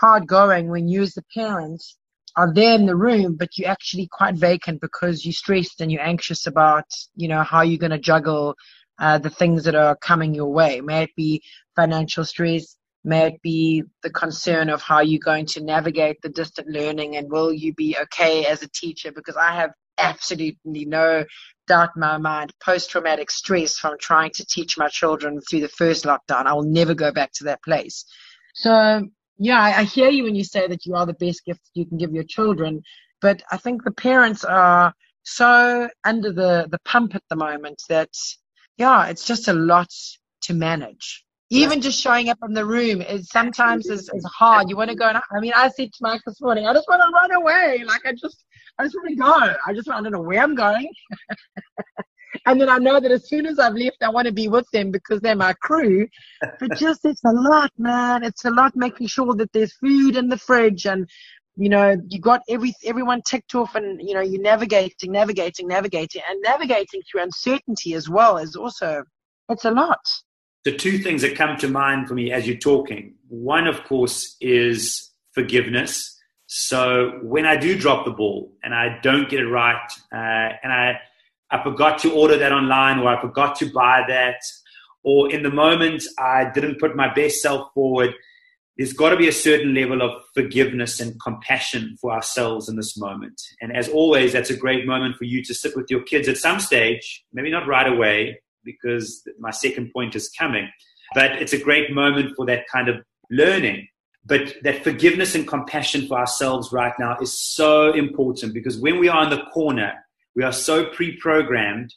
hard 0.00 0.26
going 0.26 0.68
when 0.68 0.88
you 0.88 1.02
as 1.02 1.14
the 1.14 1.24
parents 1.34 1.96
are 2.36 2.52
there 2.52 2.74
in 2.74 2.86
the 2.86 2.96
room, 2.96 3.36
but 3.36 3.56
you're 3.56 3.70
actually 3.70 4.08
quite 4.10 4.34
vacant 4.34 4.80
because 4.80 5.24
you're 5.24 5.32
stressed 5.32 5.80
and 5.80 5.90
you're 5.92 6.02
anxious 6.02 6.46
about, 6.46 6.84
you 7.14 7.28
know, 7.28 7.42
how 7.42 7.62
you're 7.62 7.78
going 7.78 7.90
to 7.90 7.98
juggle 7.98 8.56
uh, 8.98 9.18
the 9.18 9.30
things 9.30 9.64
that 9.64 9.74
are 9.74 9.96
coming 9.96 10.34
your 10.34 10.52
way. 10.52 10.80
May 10.80 11.04
it 11.04 11.10
be 11.16 11.42
financial 11.76 12.24
stress, 12.24 12.76
may 13.04 13.26
it 13.28 13.42
be 13.42 13.84
the 14.02 14.10
concern 14.10 14.68
of 14.68 14.82
how 14.82 15.00
you're 15.00 15.20
going 15.24 15.46
to 15.46 15.62
navigate 15.62 16.20
the 16.22 16.28
distant 16.28 16.68
learning 16.68 17.16
and 17.16 17.30
will 17.30 17.52
you 17.52 17.72
be 17.74 17.96
okay 18.02 18.46
as 18.46 18.62
a 18.62 18.68
teacher? 18.68 19.12
Because 19.12 19.36
I 19.36 19.54
have 19.54 19.70
absolutely 19.98 20.84
no 20.86 21.24
doubt 21.68 21.90
in 21.94 22.00
my 22.00 22.18
mind 22.18 22.52
post 22.62 22.90
traumatic 22.90 23.30
stress 23.30 23.78
from 23.78 23.96
trying 24.00 24.30
to 24.32 24.44
teach 24.44 24.76
my 24.76 24.88
children 24.88 25.40
through 25.40 25.60
the 25.60 25.68
first 25.68 26.04
lockdown. 26.04 26.46
I 26.46 26.52
will 26.52 26.64
never 26.64 26.94
go 26.94 27.12
back 27.12 27.30
to 27.34 27.44
that 27.44 27.62
place. 27.62 28.04
So, 28.54 29.08
yeah, 29.38 29.60
I, 29.60 29.80
I 29.80 29.84
hear 29.84 30.08
you 30.08 30.24
when 30.24 30.34
you 30.34 30.44
say 30.44 30.66
that 30.66 30.86
you 30.86 30.94
are 30.94 31.06
the 31.06 31.14
best 31.14 31.44
gift 31.44 31.60
you 31.74 31.86
can 31.86 31.98
give 31.98 32.12
your 32.12 32.24
children, 32.24 32.82
but 33.20 33.42
I 33.50 33.56
think 33.56 33.84
the 33.84 33.92
parents 33.92 34.44
are 34.44 34.92
so 35.22 35.88
under 36.04 36.32
the, 36.32 36.68
the 36.70 36.78
pump 36.84 37.14
at 37.14 37.22
the 37.30 37.36
moment 37.36 37.82
that, 37.88 38.10
yeah, 38.76 39.06
it's 39.06 39.24
just 39.24 39.48
a 39.48 39.52
lot 39.52 39.88
to 40.42 40.54
manage. 40.54 41.24
Even 41.50 41.80
just 41.80 42.00
showing 42.00 42.30
up 42.30 42.38
in 42.44 42.52
the 42.52 42.64
room 42.64 43.00
is 43.00 43.28
sometimes 43.28 43.86
is, 43.86 44.10
is 44.12 44.24
hard. 44.24 44.68
You 44.68 44.76
want 44.76 44.90
to 44.90 44.96
go, 44.96 45.08
and, 45.08 45.18
I 45.18 45.40
mean, 45.40 45.52
I 45.54 45.68
said 45.68 45.92
to 45.92 45.98
Mike 46.00 46.20
this 46.26 46.40
morning, 46.40 46.66
I 46.66 46.72
just 46.72 46.88
want 46.88 47.00
to 47.00 47.08
run 47.12 47.32
away. 47.32 47.84
Like, 47.86 48.00
I 48.04 48.12
just, 48.12 48.44
I 48.78 48.84
just 48.84 48.96
want 48.96 49.08
to 49.10 49.14
go. 49.14 49.54
I 49.64 49.72
just 49.72 49.86
want, 49.86 50.00
I 50.00 50.02
don't 50.02 50.12
know 50.12 50.26
where 50.26 50.42
I'm 50.42 50.56
going. 50.56 50.88
and 52.46 52.60
then 52.60 52.68
I 52.68 52.78
know 52.78 53.00
that 53.00 53.10
as 53.10 53.28
soon 53.28 53.46
as 53.46 53.58
I've 53.58 53.74
left, 53.74 54.02
I 54.02 54.10
want 54.10 54.26
to 54.26 54.32
be 54.32 54.48
with 54.48 54.70
them 54.70 54.90
because 54.90 55.20
they're 55.20 55.36
my 55.36 55.54
crew. 55.54 56.08
But 56.60 56.74
just, 56.78 57.04
it's 57.04 57.24
a 57.24 57.32
lot, 57.32 57.72
man. 57.78 58.22
It's 58.22 58.44
a 58.44 58.50
lot 58.50 58.76
making 58.76 59.06
sure 59.06 59.34
that 59.34 59.52
there's 59.52 59.72
food 59.74 60.16
in 60.16 60.28
the 60.28 60.38
fridge 60.38 60.86
and 60.86 61.08
you 61.56 61.68
know, 61.68 61.96
you 62.08 62.20
got 62.20 62.42
every 62.48 62.74
everyone 62.84 63.22
ticked 63.22 63.54
off, 63.54 63.74
and 63.74 64.00
you 64.02 64.14
know, 64.14 64.20
you're 64.20 64.42
navigating, 64.42 65.12
navigating, 65.12 65.68
navigating, 65.68 66.22
and 66.28 66.42
navigating 66.42 67.00
through 67.02 67.22
uncertainty 67.22 67.94
as 67.94 68.08
well 68.08 68.38
is 68.38 68.56
also 68.56 69.04
it's 69.48 69.64
a 69.64 69.70
lot. 69.70 70.00
The 70.64 70.76
two 70.76 70.98
things 70.98 71.22
that 71.22 71.36
come 71.36 71.56
to 71.58 71.68
mind 71.68 72.08
for 72.08 72.14
me 72.14 72.32
as 72.32 72.46
you're 72.46 72.56
talking, 72.56 73.14
one, 73.28 73.66
of 73.66 73.84
course, 73.84 74.36
is 74.40 75.10
forgiveness. 75.32 76.18
So 76.46 77.20
when 77.22 77.46
I 77.46 77.56
do 77.56 77.78
drop 77.78 78.04
the 78.04 78.10
ball 78.10 78.52
and 78.62 78.74
I 78.74 78.98
don't 79.02 79.28
get 79.28 79.40
it 79.40 79.46
right, 79.46 79.76
uh, 80.12 80.56
and 80.62 80.72
I 80.72 80.98
I 81.54 81.62
forgot 81.62 81.98
to 82.00 82.12
order 82.12 82.36
that 82.36 82.52
online, 82.52 82.98
or 82.98 83.08
I 83.08 83.20
forgot 83.20 83.56
to 83.60 83.72
buy 83.72 84.02
that, 84.08 84.40
or 85.02 85.32
in 85.32 85.42
the 85.42 85.50
moment 85.50 86.02
I 86.18 86.50
didn't 86.50 86.80
put 86.80 86.96
my 86.96 87.12
best 87.12 87.40
self 87.40 87.72
forward 87.74 88.14
there's 88.76 88.92
got 88.92 89.10
to 89.10 89.16
be 89.16 89.28
a 89.28 89.32
certain 89.32 89.72
level 89.72 90.02
of 90.02 90.22
forgiveness 90.34 90.98
and 90.98 91.20
compassion 91.20 91.96
for 92.00 92.12
ourselves 92.12 92.68
in 92.68 92.76
this 92.76 92.96
moment. 92.98 93.40
And 93.60 93.74
as 93.74 93.88
always, 93.88 94.32
that's 94.32 94.50
a 94.50 94.56
great 94.56 94.84
moment 94.86 95.16
for 95.16 95.24
you 95.24 95.44
to 95.44 95.54
sit 95.54 95.76
with 95.76 95.90
your 95.90 96.02
kids 96.02 96.26
at 96.26 96.38
some 96.38 96.58
stage, 96.58 97.24
maybe 97.32 97.50
not 97.50 97.68
right 97.68 97.86
away, 97.86 98.40
because 98.64 99.26
my 99.38 99.52
second 99.52 99.92
point 99.92 100.16
is 100.16 100.28
coming, 100.28 100.68
but 101.14 101.32
it's 101.32 101.52
a 101.52 101.58
great 101.58 101.92
moment 101.92 102.34
for 102.34 102.46
that 102.46 102.66
kind 102.66 102.88
of 102.88 102.96
learning. 103.30 103.86
But 104.26 104.54
that 104.64 104.82
forgiveness 104.82 105.34
and 105.34 105.46
compassion 105.46 106.08
for 106.08 106.18
ourselves 106.18 106.72
right 106.72 106.94
now 106.98 107.16
is 107.20 107.38
so 107.38 107.92
important 107.92 108.54
because 108.54 108.78
when 108.78 108.98
we 108.98 109.08
are 109.08 109.22
in 109.22 109.30
the 109.30 109.44
corner, 109.52 109.92
we 110.34 110.42
are 110.42 110.52
so 110.52 110.86
pre 110.86 111.16
programmed 111.16 111.94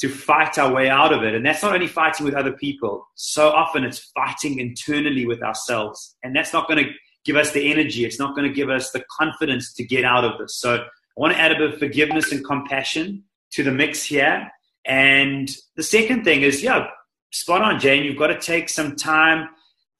to 0.00 0.08
fight 0.08 0.58
our 0.58 0.72
way 0.72 0.88
out 0.88 1.12
of 1.12 1.22
it. 1.22 1.34
And 1.34 1.46
that's 1.46 1.62
not 1.62 1.74
only 1.74 1.86
fighting 1.86 2.26
with 2.26 2.34
other 2.34 2.52
people, 2.52 3.06
so 3.14 3.50
often 3.50 3.84
it's 3.84 4.10
fighting 4.16 4.58
internally 4.58 5.26
with 5.26 5.42
ourselves. 5.42 6.16
And 6.24 6.34
that's 6.34 6.52
not 6.52 6.66
going 6.66 6.84
to 6.84 6.90
give 7.24 7.36
us 7.36 7.52
the 7.52 7.70
energy, 7.70 8.04
it's 8.04 8.18
not 8.18 8.34
going 8.34 8.48
to 8.48 8.54
give 8.54 8.68
us 8.68 8.90
the 8.90 9.04
confidence 9.16 9.72
to 9.74 9.84
get 9.84 10.04
out 10.04 10.24
of 10.24 10.38
this. 10.38 10.56
So 10.56 10.74
I 10.74 10.80
want 11.16 11.34
to 11.34 11.40
add 11.40 11.52
a 11.52 11.56
bit 11.56 11.74
of 11.74 11.78
forgiveness 11.78 12.32
and 12.32 12.44
compassion 12.44 13.22
to 13.52 13.62
the 13.62 13.70
mix 13.70 14.02
here. 14.02 14.50
And 14.84 15.48
the 15.76 15.84
second 15.84 16.24
thing 16.24 16.42
is, 16.42 16.64
yeah, 16.64 16.88
spot 17.30 17.62
on, 17.62 17.78
Jane. 17.78 18.02
You've 18.02 18.18
got 18.18 18.28
to 18.28 18.40
take 18.40 18.68
some 18.68 18.96
time 18.96 19.48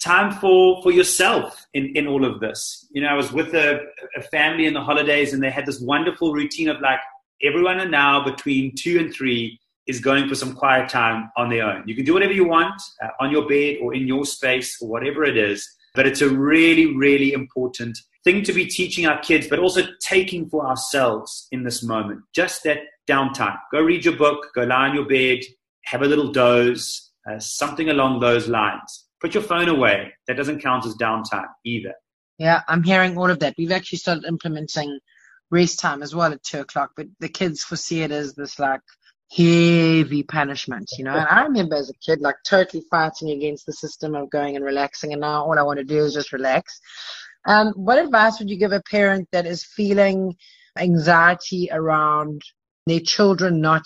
time 0.02 0.32
for 0.32 0.82
for 0.82 0.90
yourself 0.90 1.64
in 1.74 1.94
in 1.94 2.08
all 2.08 2.24
of 2.24 2.40
this 2.40 2.88
you 2.90 3.00
know 3.00 3.06
i 3.06 3.14
was 3.14 3.32
with 3.32 3.54
a, 3.54 3.78
a 4.16 4.22
family 4.22 4.66
in 4.66 4.74
the 4.74 4.80
holidays 4.80 5.32
and 5.32 5.40
they 5.40 5.50
had 5.50 5.64
this 5.64 5.80
wonderful 5.80 6.32
routine 6.32 6.68
of 6.68 6.80
like 6.80 6.98
everyone 7.42 7.90
now 7.90 8.24
between 8.24 8.74
two 8.76 8.98
and 8.98 9.12
three 9.12 9.58
is 9.86 10.00
going 10.00 10.28
for 10.28 10.34
some 10.34 10.54
quiet 10.54 10.88
time 10.88 11.30
on 11.36 11.50
their 11.50 11.64
own. 11.64 11.82
You 11.86 11.94
can 11.94 12.04
do 12.04 12.14
whatever 12.14 12.32
you 12.32 12.46
want 12.46 12.80
uh, 13.02 13.08
on 13.20 13.30
your 13.30 13.48
bed 13.48 13.78
or 13.82 13.94
in 13.94 14.06
your 14.06 14.24
space 14.24 14.80
or 14.80 14.88
whatever 14.88 15.24
it 15.24 15.36
is, 15.36 15.68
but 15.94 16.06
it's 16.06 16.20
a 16.20 16.28
really, 16.28 16.94
really 16.96 17.32
important 17.32 17.98
thing 18.24 18.42
to 18.44 18.52
be 18.52 18.66
teaching 18.66 19.06
our 19.06 19.18
kids, 19.20 19.48
but 19.48 19.58
also 19.58 19.82
taking 20.00 20.48
for 20.48 20.66
ourselves 20.66 21.48
in 21.50 21.64
this 21.64 21.82
moment. 21.82 22.20
Just 22.32 22.62
that 22.62 22.78
downtime. 23.08 23.58
Go 23.72 23.80
read 23.80 24.04
your 24.04 24.16
book, 24.16 24.46
go 24.54 24.62
lie 24.62 24.88
on 24.88 24.94
your 24.94 25.06
bed, 25.06 25.40
have 25.84 26.02
a 26.02 26.06
little 26.06 26.30
doze, 26.30 27.10
uh, 27.28 27.40
something 27.40 27.88
along 27.88 28.20
those 28.20 28.46
lines. 28.46 29.06
Put 29.20 29.34
your 29.34 29.42
phone 29.42 29.68
away. 29.68 30.12
That 30.28 30.36
doesn't 30.36 30.60
count 30.60 30.86
as 30.86 30.94
downtime 30.94 31.48
either. 31.64 31.94
Yeah, 32.38 32.62
I'm 32.68 32.82
hearing 32.82 33.16
all 33.18 33.30
of 33.30 33.40
that. 33.40 33.54
We've 33.58 33.72
actually 33.72 33.98
started 33.98 34.24
implementing 34.24 34.98
rest 35.52 35.78
time 35.78 36.02
as 36.02 36.14
well 36.14 36.32
at 36.32 36.42
two 36.42 36.60
o'clock, 36.60 36.92
but 36.96 37.06
the 37.20 37.28
kids 37.28 37.62
foresee 37.62 38.02
it 38.02 38.10
as 38.10 38.34
this 38.34 38.58
like 38.58 38.80
heavy 39.30 40.22
punishment, 40.22 40.88
you 40.98 41.04
know. 41.04 41.14
And 41.14 41.28
I 41.28 41.42
remember 41.42 41.76
as 41.76 41.90
a 41.90 41.94
kid, 42.04 42.20
like 42.20 42.36
totally 42.44 42.82
fighting 42.90 43.30
against 43.30 43.66
the 43.66 43.72
system 43.72 44.14
of 44.14 44.30
going 44.30 44.56
and 44.56 44.64
relaxing, 44.64 45.12
and 45.12 45.20
now 45.20 45.44
all 45.44 45.58
I 45.58 45.62
want 45.62 45.78
to 45.78 45.84
do 45.84 45.98
is 45.98 46.14
just 46.14 46.32
relax. 46.32 46.80
Um, 47.46 47.68
what 47.76 47.98
advice 47.98 48.38
would 48.38 48.50
you 48.50 48.56
give 48.56 48.72
a 48.72 48.82
parent 48.82 49.28
that 49.32 49.46
is 49.46 49.64
feeling 49.64 50.34
anxiety 50.78 51.68
around 51.70 52.42
their 52.86 53.00
children 53.00 53.60
not 53.60 53.82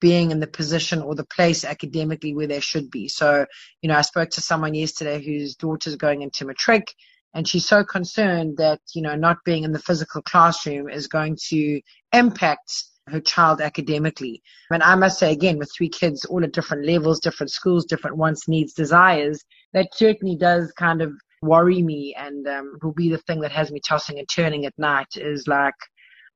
being 0.00 0.30
in 0.30 0.40
the 0.40 0.46
position 0.46 1.02
or 1.02 1.14
the 1.14 1.26
place 1.26 1.64
academically 1.64 2.34
where 2.34 2.46
they 2.46 2.60
should 2.60 2.90
be? 2.90 3.08
So, 3.08 3.46
you 3.82 3.88
know, 3.88 3.96
I 3.96 4.02
spoke 4.02 4.30
to 4.30 4.40
someone 4.40 4.74
yesterday 4.74 5.22
whose 5.24 5.54
daughter's 5.54 5.96
going 5.96 6.22
into 6.22 6.44
matric. 6.44 6.92
And 7.34 7.46
she's 7.46 7.66
so 7.66 7.84
concerned 7.84 8.56
that, 8.56 8.80
you 8.94 9.02
know, 9.02 9.14
not 9.14 9.38
being 9.44 9.64
in 9.64 9.72
the 9.72 9.78
physical 9.78 10.22
classroom 10.22 10.88
is 10.88 11.06
going 11.06 11.36
to 11.48 11.80
impact 12.12 12.84
her 13.08 13.20
child 13.20 13.60
academically. 13.60 14.42
And 14.70 14.82
I 14.82 14.94
must 14.94 15.18
say 15.18 15.32
again, 15.32 15.58
with 15.58 15.70
three 15.76 15.88
kids, 15.88 16.24
all 16.24 16.44
at 16.44 16.52
different 16.52 16.86
levels, 16.86 17.20
different 17.20 17.50
schools, 17.50 17.84
different 17.84 18.16
wants, 18.16 18.48
needs, 18.48 18.72
desires, 18.72 19.42
that 19.72 19.94
certainly 19.94 20.36
does 20.36 20.72
kind 20.72 21.02
of 21.02 21.12
worry 21.42 21.82
me 21.82 22.14
and 22.18 22.46
um, 22.48 22.78
will 22.82 22.92
be 22.92 23.10
the 23.10 23.18
thing 23.18 23.40
that 23.40 23.52
has 23.52 23.70
me 23.70 23.80
tossing 23.86 24.18
and 24.18 24.28
turning 24.28 24.66
at 24.66 24.78
night 24.78 25.06
is 25.16 25.46
like, 25.46 25.74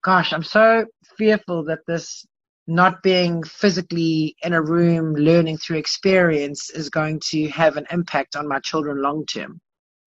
gosh, 0.02 0.32
I'm 0.32 0.44
so 0.44 0.86
fearful 1.16 1.64
that 1.64 1.80
this 1.86 2.24
not 2.66 3.02
being 3.02 3.42
physically 3.42 4.36
in 4.42 4.52
a 4.52 4.62
room 4.62 5.14
learning 5.14 5.58
through 5.58 5.78
experience 5.78 6.70
is 6.70 6.90
going 6.90 7.20
to 7.30 7.48
have 7.48 7.76
an 7.76 7.86
impact 7.90 8.36
on 8.36 8.48
my 8.48 8.60
children 8.60 9.02
long 9.02 9.26
term. 9.26 9.60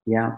Yeah. 0.06 0.38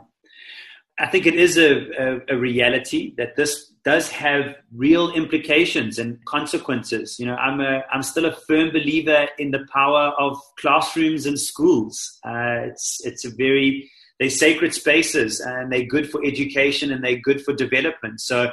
I 1.00 1.06
think 1.06 1.28
it 1.28 1.36
is 1.36 1.58
a, 1.58 1.92
a, 1.92 2.36
a, 2.36 2.38
reality 2.38 3.14
that 3.18 3.36
this 3.36 3.72
does 3.86 4.10
have 4.10 4.56
real 4.76 5.12
implications 5.12 6.00
and 6.00 6.24
consequences. 6.26 7.20
You 7.20 7.28
know, 7.28 7.36
I'm 7.36 7.62
a 7.62 7.84
I'm 7.92 8.02
still 8.02 8.26
a 8.26 8.36
firm 8.48 8.72
believer 8.72 9.28
in 9.38 9.52
the 9.52 9.66
power 9.72 10.14
of 10.18 10.42
classrooms 10.60 11.28
and 11.28 11.40
schools. 11.40 12.20
Uh, 12.26 12.66
it's 12.70 13.00
it's 13.06 13.26
a 13.26 13.30
very 13.30 13.90
they're 14.20 14.32
sacred 14.32 14.74
spaces 14.74 15.40
and 15.40 15.72
they're 15.72 15.86
good 15.86 16.10
for 16.10 16.26
education 16.26 16.92
and 16.92 17.04
they're 17.04 17.20
good 17.20 17.44
for 17.44 17.54
development. 17.54 18.20
So 18.20 18.52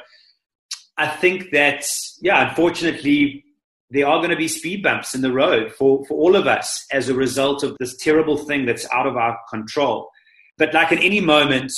I 0.99 1.09
think 1.09 1.51
that 1.53 1.89
yeah, 2.21 2.51
unfortunately, 2.51 3.43
there 3.91 4.07
are 4.07 4.19
going 4.19 4.31
to 4.31 4.37
be 4.37 4.49
speed 4.49 4.83
bumps 4.83 5.15
in 5.15 5.23
the 5.23 5.33
road 5.33 5.73
for 5.73 6.05
for 6.05 6.15
all 6.15 6.37
of 6.37 6.47
us 6.47 6.85
as 6.93 7.09
a 7.09 7.15
result 7.15 7.63
of 7.63 7.75
this 7.81 7.97
terrible 7.97 8.37
thing 8.37 8.67
that's 8.67 8.87
out 8.93 9.07
of 9.07 9.17
our 9.17 9.39
control. 9.49 10.11
But 10.59 10.73
like 10.73 10.93
in 10.93 10.99
any 10.99 11.21
moment, 11.21 11.73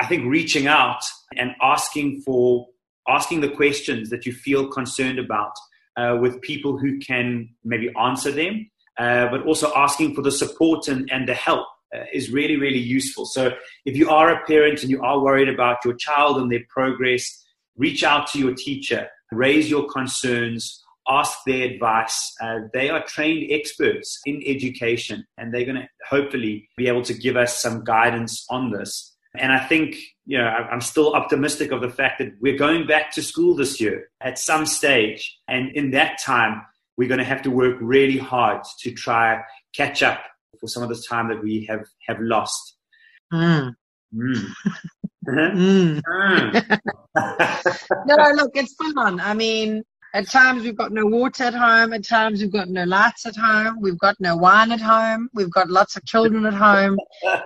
I 0.00 0.06
think 0.06 0.24
reaching 0.26 0.66
out 0.66 1.02
and 1.36 1.52
asking 1.62 2.22
for 2.22 2.66
asking 3.08 3.40
the 3.40 3.48
questions 3.48 4.10
that 4.10 4.26
you 4.26 4.32
feel 4.32 4.68
concerned 4.68 5.18
about 5.18 5.52
uh, 5.96 6.16
with 6.20 6.40
people 6.40 6.78
who 6.78 6.98
can 6.98 7.48
maybe 7.64 7.92
answer 7.98 8.30
them, 8.30 8.70
uh, 8.98 9.28
but 9.28 9.44
also 9.44 9.72
asking 9.74 10.14
for 10.14 10.22
the 10.22 10.30
support 10.30 10.88
and, 10.88 11.10
and 11.12 11.28
the 11.28 11.34
help 11.34 11.66
uh, 11.94 12.04
is 12.12 12.30
really, 12.30 12.56
really 12.56 12.78
useful. 12.78 13.26
So 13.26 13.52
if 13.84 13.96
you 13.96 14.08
are 14.08 14.30
a 14.30 14.44
parent 14.46 14.82
and 14.82 14.90
you 14.90 15.02
are 15.02 15.20
worried 15.20 15.48
about 15.48 15.78
your 15.84 15.94
child 15.94 16.38
and 16.38 16.50
their 16.50 16.64
progress, 16.68 17.44
reach 17.76 18.04
out 18.04 18.26
to 18.28 18.38
your 18.38 18.54
teacher, 18.54 19.08
raise 19.30 19.70
your 19.70 19.86
concerns, 19.88 20.81
ask 21.08 21.38
their 21.46 21.64
advice. 21.64 22.34
Uh, 22.40 22.60
they 22.72 22.90
are 22.90 23.04
trained 23.04 23.50
experts 23.50 24.20
in 24.24 24.42
education 24.46 25.24
and 25.38 25.52
they're 25.52 25.64
going 25.64 25.76
to 25.76 25.88
hopefully 26.08 26.68
be 26.76 26.88
able 26.88 27.02
to 27.02 27.14
give 27.14 27.36
us 27.36 27.60
some 27.60 27.84
guidance 27.84 28.44
on 28.50 28.70
this. 28.70 29.14
And 29.34 29.52
I 29.52 29.60
think, 29.60 29.96
you 30.26 30.38
know, 30.38 30.44
I'm 30.44 30.82
still 30.82 31.14
optimistic 31.14 31.72
of 31.72 31.80
the 31.80 31.88
fact 31.88 32.18
that 32.18 32.32
we're 32.40 32.58
going 32.58 32.86
back 32.86 33.10
to 33.12 33.22
school 33.22 33.54
this 33.54 33.80
year 33.80 34.10
at 34.20 34.38
some 34.38 34.66
stage. 34.66 35.38
And 35.48 35.74
in 35.74 35.90
that 35.92 36.18
time, 36.22 36.62
we're 36.96 37.08
going 37.08 37.18
to 37.18 37.24
have 37.24 37.42
to 37.42 37.50
work 37.50 37.78
really 37.80 38.18
hard 38.18 38.62
to 38.80 38.92
try 38.92 39.40
catch 39.74 40.02
up 40.02 40.22
for 40.60 40.66
some 40.66 40.82
of 40.82 40.90
the 40.90 41.02
time 41.08 41.28
that 41.28 41.42
we 41.42 41.64
have, 41.64 41.86
have 42.06 42.20
lost. 42.20 42.76
Mm. 43.32 43.74
Mm. 44.14 44.46
mm. 45.28 46.02
mm. 46.02 46.80
no, 48.06 48.32
look, 48.34 48.50
it's 48.54 48.74
fun. 48.74 49.18
I 49.18 49.32
mean, 49.32 49.82
at 50.14 50.28
times 50.28 50.62
we've 50.62 50.76
got 50.76 50.92
no 50.92 51.06
water 51.06 51.44
at 51.44 51.54
home. 51.54 51.92
At 51.92 52.06
times 52.06 52.42
we've 52.42 52.52
got 52.52 52.68
no 52.68 52.84
lights 52.84 53.24
at 53.24 53.36
home. 53.36 53.80
We've 53.80 53.98
got 53.98 54.16
no 54.20 54.36
wine 54.36 54.70
at 54.70 54.80
home. 54.80 55.30
We've 55.32 55.50
got 55.50 55.70
lots 55.70 55.96
of 55.96 56.04
children 56.04 56.44
at 56.44 56.54
home. 56.54 56.98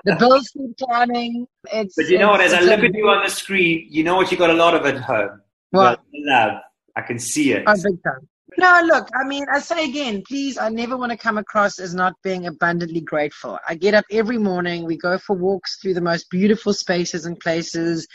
The 0.05 0.17
bills 0.19 0.49
keep 0.49 0.77
climbing. 0.79 1.47
It's, 1.73 1.95
but 1.95 2.09
you 2.09 2.19
know 2.19 2.29
what? 2.29 2.41
As 2.41 2.53
I 2.53 2.61
look 2.61 2.81
at 2.81 2.95
you 2.95 3.09
on 3.09 3.23
the 3.23 3.31
screen, 3.31 3.87
you 3.89 4.03
know 4.03 4.17
what? 4.17 4.31
you've 4.31 4.41
got 4.41 4.51
a 4.51 4.55
lot 4.55 4.75
of 4.75 4.85
at 4.85 5.01
home. 5.01 5.41
What? 5.71 6.01
Love. 6.15 6.59
I 6.97 7.03
can 7.03 7.19
see 7.19 7.53
it. 7.53 7.65
Oh, 7.67 7.75
big 7.75 8.03
time. 8.03 8.29
No, 8.59 8.81
look, 8.87 9.09
I 9.15 9.25
mean, 9.25 9.45
I 9.53 9.59
say 9.59 9.85
again, 9.85 10.23
please, 10.27 10.57
I 10.57 10.71
never 10.71 10.97
want 10.97 11.13
to 11.13 11.19
come 11.19 11.37
across 11.37 11.79
as 11.79 11.95
not 11.95 12.15
being 12.23 12.47
abundantly 12.47 13.03
grateful. 13.03 13.59
I 13.69 13.75
get 13.75 13.93
up 13.93 14.07
every 14.11 14.39
morning. 14.39 14.85
We 14.85 14.97
go 14.97 15.19
for 15.19 15.37
walks 15.37 15.79
through 15.79 15.95
the 15.95 16.01
most 16.01 16.31
beautiful 16.31 16.73
spaces 16.73 17.27
and 17.27 17.39
places. 17.39 18.09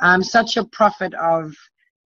I'm 0.00 0.24
such 0.24 0.56
a 0.56 0.64
prophet 0.64 1.14
of 1.14 1.54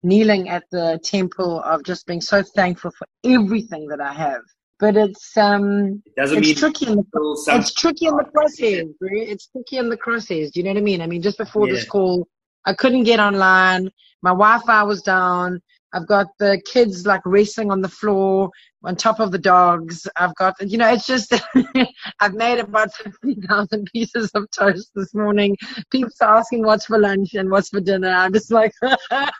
kneeling 0.07 0.49
at 0.49 0.63
the 0.71 0.99
temple 1.03 1.61
of 1.61 1.83
just 1.83 2.05
being 2.05 2.21
so 2.21 2.41
thankful 2.41 2.91
for 2.91 3.07
everything 3.23 3.87
that 3.87 4.01
I 4.01 4.13
have. 4.13 4.41
But 4.79 4.95
it's 4.95 5.35
um, 5.37 6.03
It 6.05 6.15
doesn't 6.15 6.37
it's 6.37 6.47
mean 6.47 6.55
tricky 6.55 6.87
in 6.87 6.95
the 6.95 7.51
it's 7.55 7.73
tricky 7.73 8.05
in 8.05 8.15
the 8.15 8.25
crosshairs, 8.25 8.97
bro. 8.99 9.09
It's 9.11 9.47
tricky 9.47 9.77
in 9.77 9.89
the 9.89 9.97
crosshairs. 9.97 10.51
Do 10.51 10.59
you 10.59 10.63
know 10.63 10.71
what 10.71 10.77
I 10.77 10.81
mean? 10.81 11.01
I 11.01 11.07
mean, 11.07 11.21
just 11.21 11.37
before 11.37 11.67
this 11.67 11.83
call, 11.83 12.27
I 12.65 12.73
couldn't 12.73 13.03
get 13.03 13.19
online. 13.19 13.89
My 14.21 14.31
Wi-Fi 14.31 14.83
was 14.83 15.01
down. 15.01 15.61
I've 15.97 16.07
got 16.07 16.27
the 16.37 16.61
kids 16.71 17.07
like 17.07 17.21
wrestling 17.25 17.71
on 17.71 17.81
the 17.81 17.89
floor 17.89 18.51
on 18.83 18.95
top 18.95 19.19
of 19.19 19.31
the 19.31 19.39
dogs. 19.39 20.07
I've 20.15 20.35
got, 20.35 20.53
you 20.61 20.77
know, 20.77 20.93
it's 20.93 21.07
just, 21.07 21.33
I've 22.19 22.35
made 22.35 22.59
about 22.59 22.93
50,000 22.93 23.89
pieces 23.91 24.29
of 24.35 24.47
toast 24.51 24.91
this 24.93 25.15
morning. 25.15 25.57
People 25.91 26.11
are 26.21 26.37
asking 26.37 26.63
what's 26.63 26.85
for 26.85 26.99
lunch 26.99 27.33
and 27.33 27.49
what's 27.49 27.69
for 27.69 27.81
dinner. 27.81 28.09
I'm 28.09 28.31
just 28.31 28.51
like, 28.51 28.73
I 28.83 29.31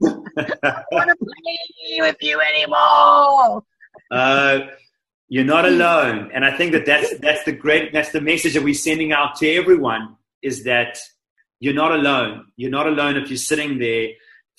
don't 0.00 0.24
want 0.90 1.10
to 1.10 1.16
play 1.16 2.00
with 2.00 2.16
you 2.22 2.40
anymore. 2.40 3.62
Uh, 4.10 4.60
you're 5.28 5.44
not 5.44 5.66
alone, 5.66 6.30
and 6.32 6.46
I 6.46 6.56
think 6.56 6.72
that 6.72 6.86
that's 6.86 7.18
that's 7.18 7.44
the 7.44 7.52
great 7.52 7.92
that's 7.92 8.12
the 8.12 8.20
message 8.20 8.54
that 8.54 8.62
we're 8.62 8.74
sending 8.74 9.12
out 9.12 9.36
to 9.36 9.50
everyone 9.50 10.16
is 10.42 10.64
that 10.64 10.98
you're 11.60 11.74
not 11.74 11.92
alone. 11.92 12.46
You're 12.56 12.70
not 12.70 12.86
alone 12.86 13.16
if 13.16 13.28
you're 13.28 13.38
sitting 13.38 13.78
there 13.78 14.10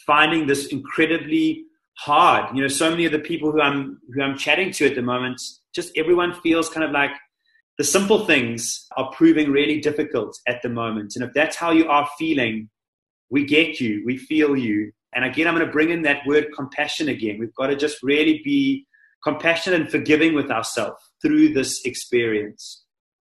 finding 0.05 0.47
this 0.47 0.67
incredibly 0.67 1.63
hard. 1.97 2.55
You 2.55 2.61
know, 2.61 2.67
so 2.67 2.89
many 2.89 3.05
of 3.05 3.11
the 3.11 3.19
people 3.19 3.51
who 3.51 3.61
I'm 3.61 3.99
who 4.13 4.21
I'm 4.21 4.37
chatting 4.37 4.71
to 4.73 4.85
at 4.85 4.95
the 4.95 5.01
moment, 5.01 5.41
just 5.73 5.91
everyone 5.97 6.33
feels 6.41 6.69
kind 6.69 6.83
of 6.83 6.91
like 6.91 7.11
the 7.77 7.83
simple 7.83 8.25
things 8.25 8.87
are 8.97 9.11
proving 9.11 9.51
really 9.51 9.79
difficult 9.79 10.37
at 10.47 10.61
the 10.63 10.69
moment. 10.69 11.13
And 11.15 11.23
if 11.23 11.33
that's 11.33 11.55
how 11.55 11.71
you 11.71 11.87
are 11.87 12.09
feeling, 12.17 12.69
we 13.29 13.45
get 13.45 13.79
you, 13.79 14.03
we 14.05 14.17
feel 14.17 14.55
you. 14.55 14.91
And 15.13 15.23
again, 15.23 15.47
I'm 15.47 15.53
going 15.53 15.65
to 15.65 15.71
bring 15.71 15.89
in 15.89 16.01
that 16.03 16.25
word 16.25 16.47
compassion 16.55 17.09
again. 17.09 17.37
We've 17.39 17.53
got 17.55 17.67
to 17.67 17.75
just 17.75 18.01
really 18.01 18.41
be 18.43 18.85
compassionate 19.23 19.81
and 19.81 19.91
forgiving 19.91 20.33
with 20.33 20.49
ourselves 20.49 21.01
through 21.21 21.53
this 21.53 21.85
experience. 21.85 22.83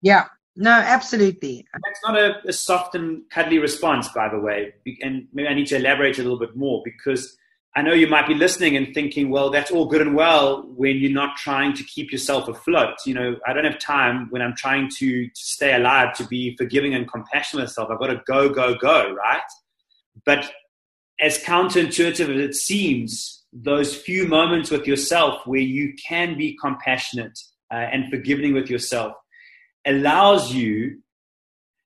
Yeah, 0.03 0.27
no, 0.57 0.71
absolutely. 0.71 1.65
That's 1.73 2.01
not 2.05 2.19
a, 2.19 2.49
a 2.49 2.53
soft 2.53 2.95
and 2.95 3.23
cuddly 3.31 3.59
response, 3.59 4.09
by 4.09 4.29
the 4.29 4.39
way. 4.39 4.75
And 5.01 5.29
maybe 5.33 5.49
I 5.49 5.55
need 5.55 5.69
to 5.69 5.77
elaborate 5.77 6.19
a 6.19 6.23
little 6.23 6.39
bit 6.39 6.57
more 6.57 6.83
because 6.85 7.37
I 7.77 7.83
know 7.83 7.93
you 7.93 8.09
might 8.09 8.27
be 8.27 8.35
listening 8.35 8.77
and 8.77 8.93
thinking, 8.93 9.31
well, 9.31 9.51
that's 9.51 9.71
all 9.71 9.87
good 9.87 10.01
and 10.01 10.17
well 10.17 10.63
when 10.75 10.97
you're 10.97 11.13
not 11.13 11.37
trying 11.37 11.73
to 11.75 11.85
keep 11.85 12.11
yourself 12.11 12.49
afloat. 12.49 12.97
You 13.07 13.15
know, 13.15 13.37
I 13.47 13.53
don't 13.53 13.65
have 13.65 13.79
time 13.79 14.27
when 14.31 14.43
I'm 14.43 14.57
trying 14.57 14.91
to, 14.99 15.27
to 15.29 15.31
stay 15.35 15.73
alive 15.73 16.17
to 16.17 16.27
be 16.27 16.57
forgiving 16.57 16.95
and 16.95 17.11
compassionate 17.11 17.67
myself. 17.67 17.91
I've 17.91 18.01
got 18.01 18.09
to 18.09 18.23
go, 18.27 18.49
go, 18.49 18.75
go, 18.75 19.13
right? 19.13 19.43
But 20.25 20.51
as 21.21 21.43
counterintuitive 21.45 22.29
as 22.29 22.51
it 22.51 22.55
seems, 22.55 23.45
those 23.53 23.95
few 23.95 24.27
moments 24.27 24.71
with 24.71 24.87
yourself 24.87 25.47
where 25.47 25.61
you 25.61 25.95
can 25.95 26.37
be 26.37 26.57
compassionate 26.61 27.39
uh, 27.73 27.77
and 27.77 28.11
forgiving 28.11 28.53
with 28.53 28.69
yourself 28.69 29.13
allows 29.87 30.53
you 30.53 31.01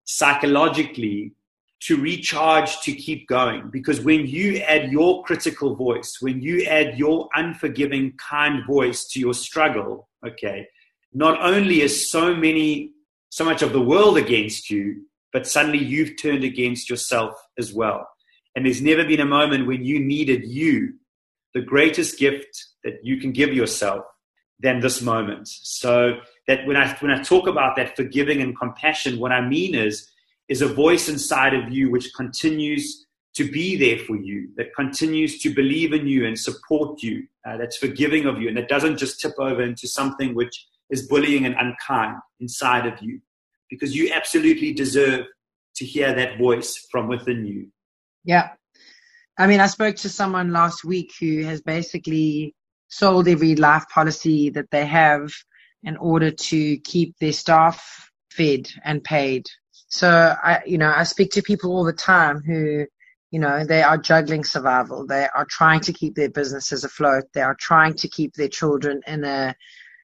psychologically 0.05 1.33
to 1.81 1.95
recharge 1.95 2.81
to 2.81 2.91
keep 2.91 3.27
going. 3.27 3.69
Because 3.71 4.01
when 4.01 4.25
you 4.27 4.57
add 4.57 4.91
your 4.91 5.23
critical 5.23 5.75
voice 5.75 6.17
when 6.19 6.41
you 6.41 6.63
add 6.65 6.97
your 6.97 7.29
unforgiving 7.35 8.13
kind 8.17 8.65
voice 8.65 9.05
to 9.07 9.19
your 9.19 9.33
struggle 9.33 10.09
okay 10.25 10.67
not 11.13 11.41
only 11.41 11.81
is 11.81 12.11
so 12.11 12.35
many 12.35 12.91
so 13.29 13.45
much 13.45 13.61
of 13.61 13.71
the 13.71 13.81
world 13.81 14.17
against 14.17 14.69
you 14.69 15.03
but 15.31 15.47
suddenly 15.47 15.77
you've 15.77 16.19
turned 16.21 16.43
against 16.43 16.89
yourself 16.89 17.33
as 17.57 17.73
well. 17.73 18.07
And 18.55 18.65
there's 18.65 18.81
never 18.81 19.05
been 19.05 19.19
a 19.19 19.25
moment 19.25 19.67
when 19.67 19.85
you 19.85 19.99
needed 19.99 20.45
you 20.45 20.95
the 21.53 21.61
greatest 21.61 22.19
gift 22.19 22.67
that 22.83 22.99
you 23.03 23.17
can 23.17 23.31
give 23.31 23.53
yourself 23.53 24.05
than 24.59 24.79
this 24.79 25.01
moment. 25.01 25.47
So 25.47 26.19
that 26.49 26.65
when 26.67 26.77
i 26.83 26.85
when 26.99 27.11
i 27.11 27.21
talk 27.23 27.47
about 27.47 27.75
that 27.77 27.95
forgiving 27.95 28.41
and 28.41 28.57
compassion 28.63 29.19
what 29.19 29.31
i 29.31 29.41
mean 29.55 29.73
is 29.73 29.95
is 30.49 30.61
a 30.61 30.67
voice 30.67 31.07
inside 31.07 31.53
of 31.53 31.71
you 31.71 31.89
which 31.91 32.07
continues 32.13 33.05
to 33.35 33.49
be 33.49 33.77
there 33.77 33.99
for 33.99 34.17
you, 34.17 34.49
that 34.57 34.75
continues 34.75 35.39
to 35.39 35.53
believe 35.53 35.93
in 35.93 36.07
you 36.07 36.25
and 36.25 36.37
support 36.37 37.01
you, 37.01 37.25
uh, 37.47 37.57
that's 37.57 37.77
forgiving 37.77 38.25
of 38.25 38.41
you, 38.41 38.47
and 38.47 38.57
that 38.57 38.67
doesn't 38.67 38.97
just 38.97 39.21
tip 39.21 39.33
over 39.39 39.61
into 39.61 39.87
something 39.87 40.35
which 40.35 40.67
is 40.89 41.07
bullying 41.07 41.45
and 41.45 41.55
unkind 41.57 42.17
inside 42.39 42.85
of 42.85 43.01
you, 43.01 43.21
because 43.69 43.95
you 43.95 44.11
absolutely 44.11 44.73
deserve 44.73 45.25
to 45.75 45.85
hear 45.85 46.13
that 46.13 46.37
voice 46.37 46.87
from 46.91 47.07
within 47.07 47.45
you. 47.45 47.67
Yeah. 48.25 48.49
I 49.37 49.47
mean, 49.47 49.61
I 49.61 49.67
spoke 49.67 49.95
to 49.97 50.09
someone 50.09 50.51
last 50.51 50.83
week 50.83 51.11
who 51.19 51.43
has 51.43 51.61
basically 51.61 52.55
sold 52.89 53.27
every 53.27 53.55
life 53.55 53.85
policy 53.93 54.49
that 54.49 54.69
they 54.71 54.85
have 54.85 55.31
in 55.83 55.97
order 55.97 56.31
to 56.31 56.77
keep 56.79 57.17
their 57.19 57.33
staff 57.33 58.11
fed 58.31 58.67
and 58.83 59.03
paid 59.03 59.45
so 59.89 60.35
I, 60.41 60.61
you 60.65 60.77
know, 60.77 60.93
I 60.95 61.03
speak 61.03 61.31
to 61.31 61.41
people 61.41 61.71
all 61.71 61.83
the 61.83 61.91
time 61.91 62.41
who, 62.41 62.85
you 63.31 63.39
know, 63.39 63.65
they 63.65 63.81
are 63.81 63.97
juggling 63.97 64.43
survival. 64.43 65.05
They 65.05 65.27
are 65.35 65.45
trying 65.49 65.81
to 65.81 65.93
keep 65.93 66.15
their 66.15 66.29
businesses 66.29 66.83
afloat. 66.83 67.23
They 67.33 67.41
are 67.41 67.55
trying 67.55 67.95
to 67.95 68.07
keep 68.07 68.33
their 68.33 68.47
children 68.47 69.01
in 69.07 69.23
a, 69.23 69.55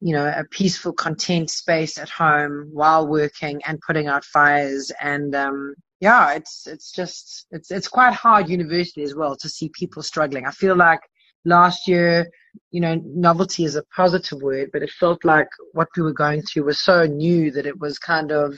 you 0.01 0.13
know, 0.13 0.25
a 0.25 0.43
peaceful, 0.43 0.91
content 0.91 1.51
space 1.51 1.99
at 1.99 2.09
home 2.09 2.69
while 2.73 3.07
working 3.07 3.61
and 3.67 3.79
putting 3.85 4.07
out 4.07 4.25
fires. 4.25 4.91
And 4.99 5.35
um, 5.35 5.75
yeah, 5.99 6.33
it's 6.33 6.65
it's 6.65 6.91
just 6.91 7.45
it's 7.51 7.69
it's 7.69 7.87
quite 7.87 8.13
hard 8.13 8.49
university 8.49 9.03
as 9.03 9.15
well 9.15 9.35
to 9.37 9.49
see 9.49 9.69
people 9.69 10.01
struggling. 10.01 10.47
I 10.47 10.51
feel 10.51 10.75
like 10.75 11.01
last 11.45 11.87
year, 11.87 12.27
you 12.71 12.81
know, 12.81 13.01
novelty 13.03 13.65
is 13.65 13.75
a 13.75 13.83
positive 13.95 14.41
word, 14.41 14.69
but 14.71 14.81
it 14.81 14.91
felt 14.91 15.23
like 15.23 15.47
what 15.73 15.87
we 15.95 16.03
were 16.03 16.13
going 16.13 16.41
through 16.41 16.65
was 16.65 16.79
so 16.79 17.05
new 17.05 17.51
that 17.51 17.65
it 17.65 17.79
was 17.79 17.99
kind 17.99 18.31
of 18.31 18.57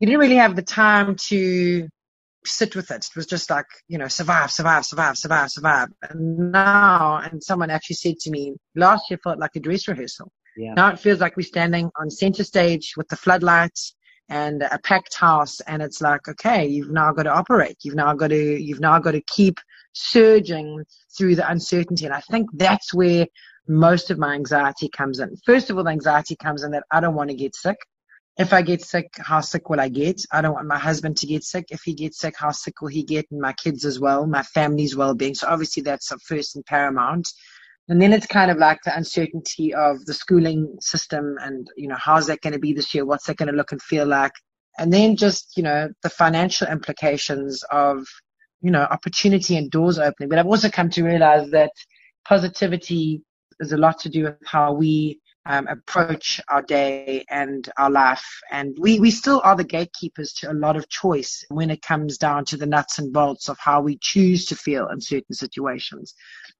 you 0.00 0.06
didn't 0.06 0.20
really 0.20 0.36
have 0.36 0.56
the 0.56 0.62
time 0.62 1.16
to 1.28 1.88
sit 2.44 2.76
with 2.76 2.90
it. 2.90 3.06
It 3.06 3.16
was 3.16 3.26
just 3.26 3.50
like, 3.50 3.66
you 3.88 3.98
know, 3.98 4.08
survive, 4.08 4.50
survive, 4.50 4.84
survive, 4.84 5.16
survive, 5.16 5.50
survive. 5.50 5.88
And 6.02 6.52
now, 6.52 7.18
and 7.18 7.42
someone 7.42 7.70
actually 7.70 7.96
said 7.96 8.18
to 8.20 8.30
me, 8.30 8.54
last 8.74 9.10
year 9.10 9.18
felt 9.22 9.38
like 9.38 9.56
a 9.56 9.60
dress 9.60 9.88
rehearsal. 9.88 10.30
Yeah. 10.56 10.74
Now 10.74 10.90
it 10.90 10.98
feels 10.98 11.20
like 11.20 11.36
we're 11.36 11.42
standing 11.44 11.90
on 11.98 12.10
center 12.10 12.44
stage 12.44 12.94
with 12.96 13.08
the 13.08 13.16
floodlights 13.16 13.94
and 14.28 14.62
a 14.62 14.78
packed 14.78 15.14
house. 15.14 15.60
And 15.60 15.82
it's 15.82 16.00
like, 16.00 16.28
okay, 16.28 16.66
you've 16.66 16.90
now 16.90 17.12
got 17.12 17.24
to 17.24 17.32
operate. 17.32 17.76
You've 17.82 17.96
now 17.96 18.14
got 18.14 18.28
to, 18.28 18.62
you've 18.62 18.80
now 18.80 18.98
got 18.98 19.12
to 19.12 19.22
keep 19.22 19.58
surging 19.94 20.84
through 21.16 21.36
the 21.36 21.50
uncertainty. 21.50 22.04
And 22.04 22.14
I 22.14 22.20
think 22.20 22.50
that's 22.52 22.92
where 22.92 23.26
most 23.66 24.10
of 24.10 24.18
my 24.18 24.34
anxiety 24.34 24.88
comes 24.88 25.20
in. 25.20 25.34
First 25.46 25.70
of 25.70 25.78
all, 25.78 25.84
the 25.84 25.90
anxiety 25.90 26.36
comes 26.36 26.62
in 26.62 26.72
that 26.72 26.84
I 26.90 27.00
don't 27.00 27.14
want 27.14 27.30
to 27.30 27.36
get 27.36 27.56
sick 27.56 27.78
if 28.36 28.52
I 28.52 28.62
get 28.62 28.82
sick, 28.82 29.12
how 29.18 29.40
sick 29.40 29.70
will 29.70 29.80
I 29.80 29.88
get? 29.88 30.20
I 30.32 30.40
don't 30.40 30.54
want 30.54 30.66
my 30.66 30.78
husband 30.78 31.16
to 31.18 31.26
get 31.26 31.44
sick. 31.44 31.66
If 31.70 31.82
he 31.82 31.94
gets 31.94 32.18
sick, 32.18 32.34
how 32.36 32.50
sick 32.50 32.80
will 32.80 32.88
he 32.88 33.04
get? 33.04 33.26
And 33.30 33.40
my 33.40 33.52
kids 33.52 33.84
as 33.84 34.00
well, 34.00 34.26
my 34.26 34.42
family's 34.42 34.96
well 34.96 35.14
being. 35.14 35.34
So 35.34 35.46
obviously 35.46 35.84
that's 35.84 36.12
first 36.26 36.56
and 36.56 36.64
paramount. 36.66 37.28
And 37.88 38.02
then 38.02 38.12
it's 38.12 38.26
kind 38.26 38.50
of 38.50 38.56
like 38.56 38.80
the 38.84 38.96
uncertainty 38.96 39.72
of 39.74 40.04
the 40.06 40.14
schooling 40.14 40.76
system 40.80 41.36
and, 41.40 41.68
you 41.76 41.86
know, 41.86 41.96
how's 41.98 42.26
that 42.26 42.40
going 42.40 42.54
to 42.54 42.58
be 42.58 42.72
this 42.72 42.94
year? 42.94 43.04
What's 43.04 43.26
that 43.26 43.36
going 43.36 43.50
to 43.50 43.56
look 43.56 43.72
and 43.72 43.82
feel 43.82 44.06
like? 44.06 44.32
And 44.78 44.92
then 44.92 45.16
just, 45.16 45.56
you 45.56 45.62
know, 45.62 45.90
the 46.02 46.10
financial 46.10 46.66
implications 46.66 47.62
of, 47.70 48.04
you 48.64 48.70
know, 48.70 48.82
opportunity 48.90 49.58
and 49.58 49.70
doors 49.70 49.98
opening. 49.98 50.30
But 50.30 50.38
I've 50.38 50.46
also 50.46 50.70
come 50.70 50.88
to 50.90 51.04
realize 51.04 51.50
that 51.50 51.70
positivity 52.26 53.20
is 53.60 53.72
a 53.72 53.76
lot 53.76 53.98
to 54.00 54.08
do 54.08 54.24
with 54.24 54.36
how 54.46 54.72
we 54.72 55.20
um, 55.46 55.66
approach 55.66 56.40
our 56.48 56.62
day 56.62 57.26
and 57.28 57.68
our 57.76 57.90
life. 57.90 58.24
And 58.50 58.74
we, 58.80 58.98
we 58.98 59.10
still 59.10 59.42
are 59.44 59.54
the 59.54 59.64
gatekeepers 59.64 60.32
to 60.38 60.50
a 60.50 60.54
lot 60.54 60.76
of 60.76 60.88
choice 60.88 61.44
when 61.50 61.68
it 61.68 61.82
comes 61.82 62.16
down 62.16 62.46
to 62.46 62.56
the 62.56 62.64
nuts 62.64 62.98
and 62.98 63.12
bolts 63.12 63.50
of 63.50 63.58
how 63.58 63.82
we 63.82 63.98
choose 64.00 64.46
to 64.46 64.56
feel 64.56 64.88
in 64.88 64.98
certain 64.98 65.34
situations. 65.34 66.14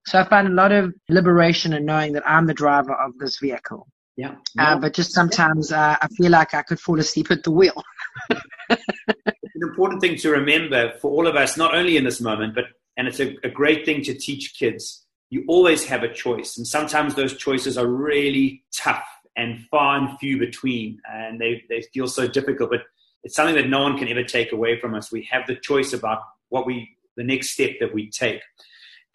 So 0.07 0.21
I 0.21 0.29
find 0.29 0.47
a 0.47 0.51
lot 0.51 0.73
of 0.73 0.93
liberation 1.09 1.73
in 1.73 1.87
knowing 1.87 2.13
that 2.13 2.29
I'm 2.29 2.47
the 2.47 2.53
driver 2.53 2.93
of 2.93 3.17
this 3.19 3.39
vehicle. 3.39 3.89
Yeah. 4.19 4.37
Uh, 4.59 4.79
but 4.79 4.93
just 4.93 5.13
sometimes 5.13 5.73
uh, 5.73 5.97
I 6.01 6.07
feel 6.19 6.31
like 6.31 6.53
I 6.53 6.63
could 6.63 6.79
fall 6.79 7.01
asleep 7.01 7.31
at 7.31 7.43
the 7.43 7.51
wheel. 7.51 7.83
an 9.55 9.69
important 9.69 10.01
thing 10.01 10.17
to 10.17 10.31
remember 10.31 10.93
for 11.01 11.11
all 11.11 11.27
of 11.27 11.37
us, 11.37 11.57
not 11.57 11.75
only 11.75 11.97
in 11.97 12.05
this 12.05 12.21
moment, 12.21 12.55
but 12.55 12.65
and 12.97 13.09
it's 13.09 13.21
a, 13.21 13.37
a 13.43 13.49
great 13.49 13.85
thing 13.85 14.03
to 14.03 14.15
teach 14.15 14.55
kids 14.57 15.05
you 15.35 15.45
always 15.49 15.85
have 15.85 16.05
a 16.05 16.13
choice. 16.13 16.57
And 16.57 16.67
sometimes 16.67 17.17
those 17.17 17.37
choices 17.37 17.77
are 17.77 17.89
really 17.89 18.63
tough 18.73 19.05
and 19.37 19.67
far 19.69 19.99
and 19.99 20.17
few 20.21 20.39
between, 20.39 21.01
and 21.13 21.41
they, 21.41 21.65
they 21.69 21.83
feel 21.93 22.07
so 22.07 22.29
difficult. 22.29 22.71
But 22.71 22.83
it's 23.25 23.35
something 23.35 23.57
that 23.57 23.69
no 23.69 23.83
one 23.83 23.99
can 23.99 24.07
ever 24.07 24.23
take 24.23 24.53
away 24.53 24.79
from 24.79 24.95
us. 24.95 25.11
We 25.11 25.29
have 25.33 25.47
the 25.49 25.57
choice 25.57 25.93
about 25.93 26.21
what 26.51 26.67
we, 26.67 26.89
the 27.17 27.25
next 27.25 27.51
step 27.51 27.73
that 27.81 27.93
we 27.93 28.11
take. 28.11 28.41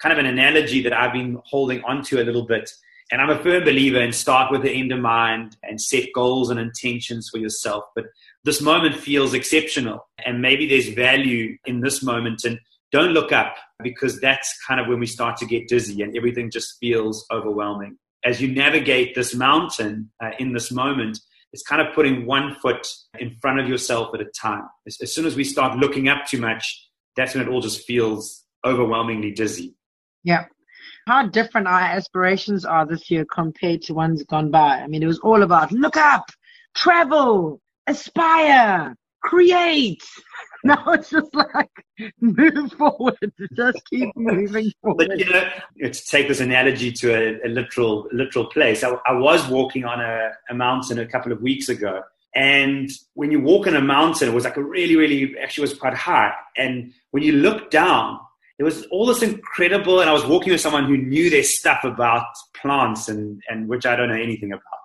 Kind 0.02 0.12
of 0.12 0.20
an 0.20 0.26
analogy 0.26 0.82
that 0.84 0.92
I've 0.92 1.14
been 1.14 1.40
holding 1.46 1.82
onto 1.86 2.20
a 2.20 2.24
little 2.24 2.46
bit. 2.46 2.70
And 3.12 3.22
I'm 3.22 3.30
a 3.30 3.42
firm 3.42 3.64
believer 3.64 4.02
in 4.02 4.12
start 4.12 4.52
with 4.52 4.64
the 4.64 4.72
end 4.72 4.92
in 4.92 5.02
mind 5.02 5.56
and 5.64 5.80
set 5.80 6.10
goals 6.14 6.50
and 6.50 6.60
intentions 6.60 7.30
for 7.30 7.38
yourself. 7.38 7.86
But 7.96 8.06
this 8.44 8.62
moment 8.62 8.96
feels 8.96 9.34
exceptional, 9.34 10.08
and 10.26 10.42
maybe 10.42 10.68
there's 10.68 10.90
value 10.90 11.58
in 11.66 11.82
this 11.82 12.02
moment. 12.02 12.46
And 12.46 12.60
don't 12.92 13.12
look 13.12 13.32
up 13.32 13.56
because 13.84 14.20
that's 14.20 14.58
kind 14.68 14.80
of 14.80 14.88
when 14.88 15.00
we 15.00 15.06
start 15.06 15.38
to 15.38 15.46
get 15.46 15.68
dizzy 15.68 16.02
and 16.02 16.16
everything 16.16 16.50
just 16.50 16.78
feels 16.80 17.26
overwhelming. 17.32 17.98
As 18.26 18.42
you 18.42 18.54
navigate 18.54 19.16
this 19.16 19.34
mountain 19.36 20.12
uh, 20.24 20.32
in 20.40 20.54
this 20.54 20.72
moment, 20.72 21.20
it's 21.54 21.64
kind 21.64 21.82
of 21.82 21.94
putting 21.94 22.26
one 22.26 22.56
foot 22.56 22.86
in 23.18 23.36
front 23.42 23.60
of 23.60 23.68
yourself 23.68 24.14
at 24.14 24.22
a 24.22 24.26
time. 24.26 24.64
As, 24.88 24.98
as 25.02 25.14
soon 25.14 25.26
as 25.26 25.36
we 25.36 25.44
start 25.44 25.78
looking 25.78 26.10
up 26.10 26.26
too 26.26 26.40
much, 26.40 26.90
that's 27.16 27.36
when 27.36 27.46
it 27.46 27.50
all 27.50 27.62
just 27.62 27.86
feels 27.86 28.44
overwhelmingly 28.66 29.32
dizzy. 29.32 29.76
Yeah. 30.24 30.46
How 31.08 31.28
different 31.28 31.68
our 31.68 31.80
aspirations 31.80 32.66
are 32.66 32.86
this 32.86 33.10
year 33.10 33.26
compared 33.26 33.82
to 33.84 33.94
ones 33.94 34.24
gone 34.24 34.52
by. 34.52 34.80
I 34.80 34.88
mean, 34.88 35.02
it 35.02 35.08
was 35.08 35.20
all 35.20 35.42
about 35.42 35.72
look 35.72 35.98
up, 35.98 36.30
travel, 36.76 37.62
aspire, 37.88 38.96
create. 39.22 40.04
Now 40.62 40.92
it's 40.92 41.10
just 41.10 41.34
like 41.34 41.72
move 42.20 42.74
forward, 42.74 43.16
just 43.54 43.80
keep 43.90 44.10
moving 44.18 44.70
forward. 44.82 45.08
But 45.08 45.18
you 45.18 45.24
know, 45.24 45.50
to 45.82 46.06
take 46.06 46.28
this 46.28 46.42
analogy 46.42 46.92
to 46.92 47.14
a, 47.14 47.48
a 47.48 47.48
literal 47.48 48.10
literal 48.12 48.46
place, 48.48 48.84
I, 48.84 48.90
I 49.08 49.14
was 49.14 49.48
walking 49.48 49.86
on 49.86 50.02
a, 50.02 50.32
a, 50.50 50.54
mountain 50.54 51.00
a 51.00 51.06
couple 51.06 51.32
of 51.32 51.42
weeks 51.42 51.70
ago, 51.70 52.02
and 52.36 52.90
when 53.14 53.32
you 53.32 53.40
walk 53.40 53.68
on 53.68 53.76
a 53.78 53.82
mountain, 53.82 54.28
it 54.28 54.34
was 54.34 54.44
like 54.44 54.58
a 54.58 54.62
really, 54.62 54.98
really 54.98 55.34
actually 55.42 55.62
was 55.62 55.76
quite 55.76 55.94
high, 55.94 56.34
and 56.58 56.92
when 57.12 57.24
you 57.24 57.32
look 57.32 57.72
down, 57.72 58.20
it 58.58 58.64
was 58.64 58.86
all 58.88 59.06
this 59.06 59.24
incredible. 59.24 60.02
And 60.02 60.10
I 60.10 60.14
was 60.14 60.26
walking 60.26 60.52
with 60.52 60.60
someone 60.60 60.88
who 60.88 60.98
knew 60.98 61.30
their 61.30 61.46
stuff 61.46 61.86
about 61.86 62.26
plants, 62.54 63.08
and 63.08 63.42
and 63.48 63.70
which 63.70 63.86
I 63.86 63.96
don't 63.96 64.10
know 64.10 64.16
anything 64.16 64.52
about. 64.52 64.79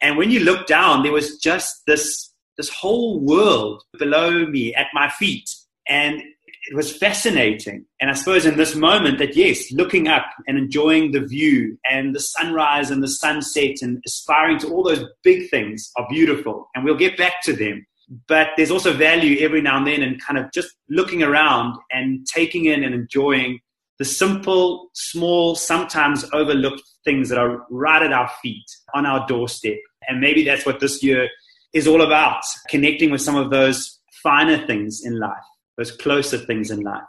And 0.00 0.16
when 0.16 0.30
you 0.30 0.40
look 0.40 0.66
down, 0.66 1.02
there 1.02 1.12
was 1.12 1.38
just 1.38 1.82
this 1.86 2.32
this 2.56 2.68
whole 2.68 3.20
world 3.20 3.82
below 3.98 4.44
me 4.46 4.74
at 4.74 4.88
my 4.92 5.08
feet. 5.08 5.48
And 5.88 6.20
it 6.68 6.74
was 6.74 6.94
fascinating. 6.94 7.86
And 8.00 8.10
I 8.10 8.14
suppose 8.14 8.44
in 8.44 8.56
this 8.56 8.74
moment 8.74 9.18
that, 9.18 9.36
yes, 9.36 9.72
looking 9.72 10.08
up 10.08 10.26
and 10.46 10.58
enjoying 10.58 11.12
the 11.12 11.20
view 11.20 11.78
and 11.90 12.14
the 12.14 12.20
sunrise 12.20 12.90
and 12.90 13.02
the 13.02 13.08
sunset 13.08 13.76
and 13.80 14.02
aspiring 14.04 14.58
to 14.58 14.68
all 14.68 14.82
those 14.82 15.04
big 15.22 15.48
things 15.48 15.90
are 15.96 16.06
beautiful. 16.10 16.68
And 16.74 16.84
we'll 16.84 16.96
get 16.96 17.16
back 17.16 17.42
to 17.44 17.54
them. 17.54 17.86
But 18.26 18.48
there's 18.56 18.70
also 18.70 18.92
value 18.92 19.38
every 19.40 19.62
now 19.62 19.78
and 19.78 19.86
then 19.86 20.02
in 20.02 20.18
kind 20.18 20.38
of 20.38 20.50
just 20.52 20.74
looking 20.90 21.22
around 21.22 21.78
and 21.90 22.26
taking 22.26 22.66
in 22.66 22.82
and 22.82 22.94
enjoying 22.94 23.60
the 23.98 24.04
simple, 24.04 24.90
small, 24.94 25.54
sometimes 25.54 26.24
overlooked 26.32 26.82
things 27.04 27.28
that 27.28 27.38
are 27.38 27.66
right 27.70 28.02
at 28.02 28.12
our 28.12 28.30
feet 28.42 28.64
on 28.94 29.06
our 29.06 29.26
doorstep. 29.26 29.78
And 30.08 30.20
maybe 30.20 30.44
that's 30.44 30.64
what 30.64 30.80
this 30.80 31.02
year 31.02 31.28
is 31.72 31.86
all 31.86 32.02
about 32.02 32.42
connecting 32.68 33.10
with 33.10 33.20
some 33.20 33.36
of 33.36 33.50
those 33.50 33.98
finer 34.22 34.66
things 34.66 35.02
in 35.04 35.18
life, 35.18 35.32
those 35.76 35.90
closer 35.90 36.38
things 36.38 36.70
in 36.70 36.80
life. 36.80 37.02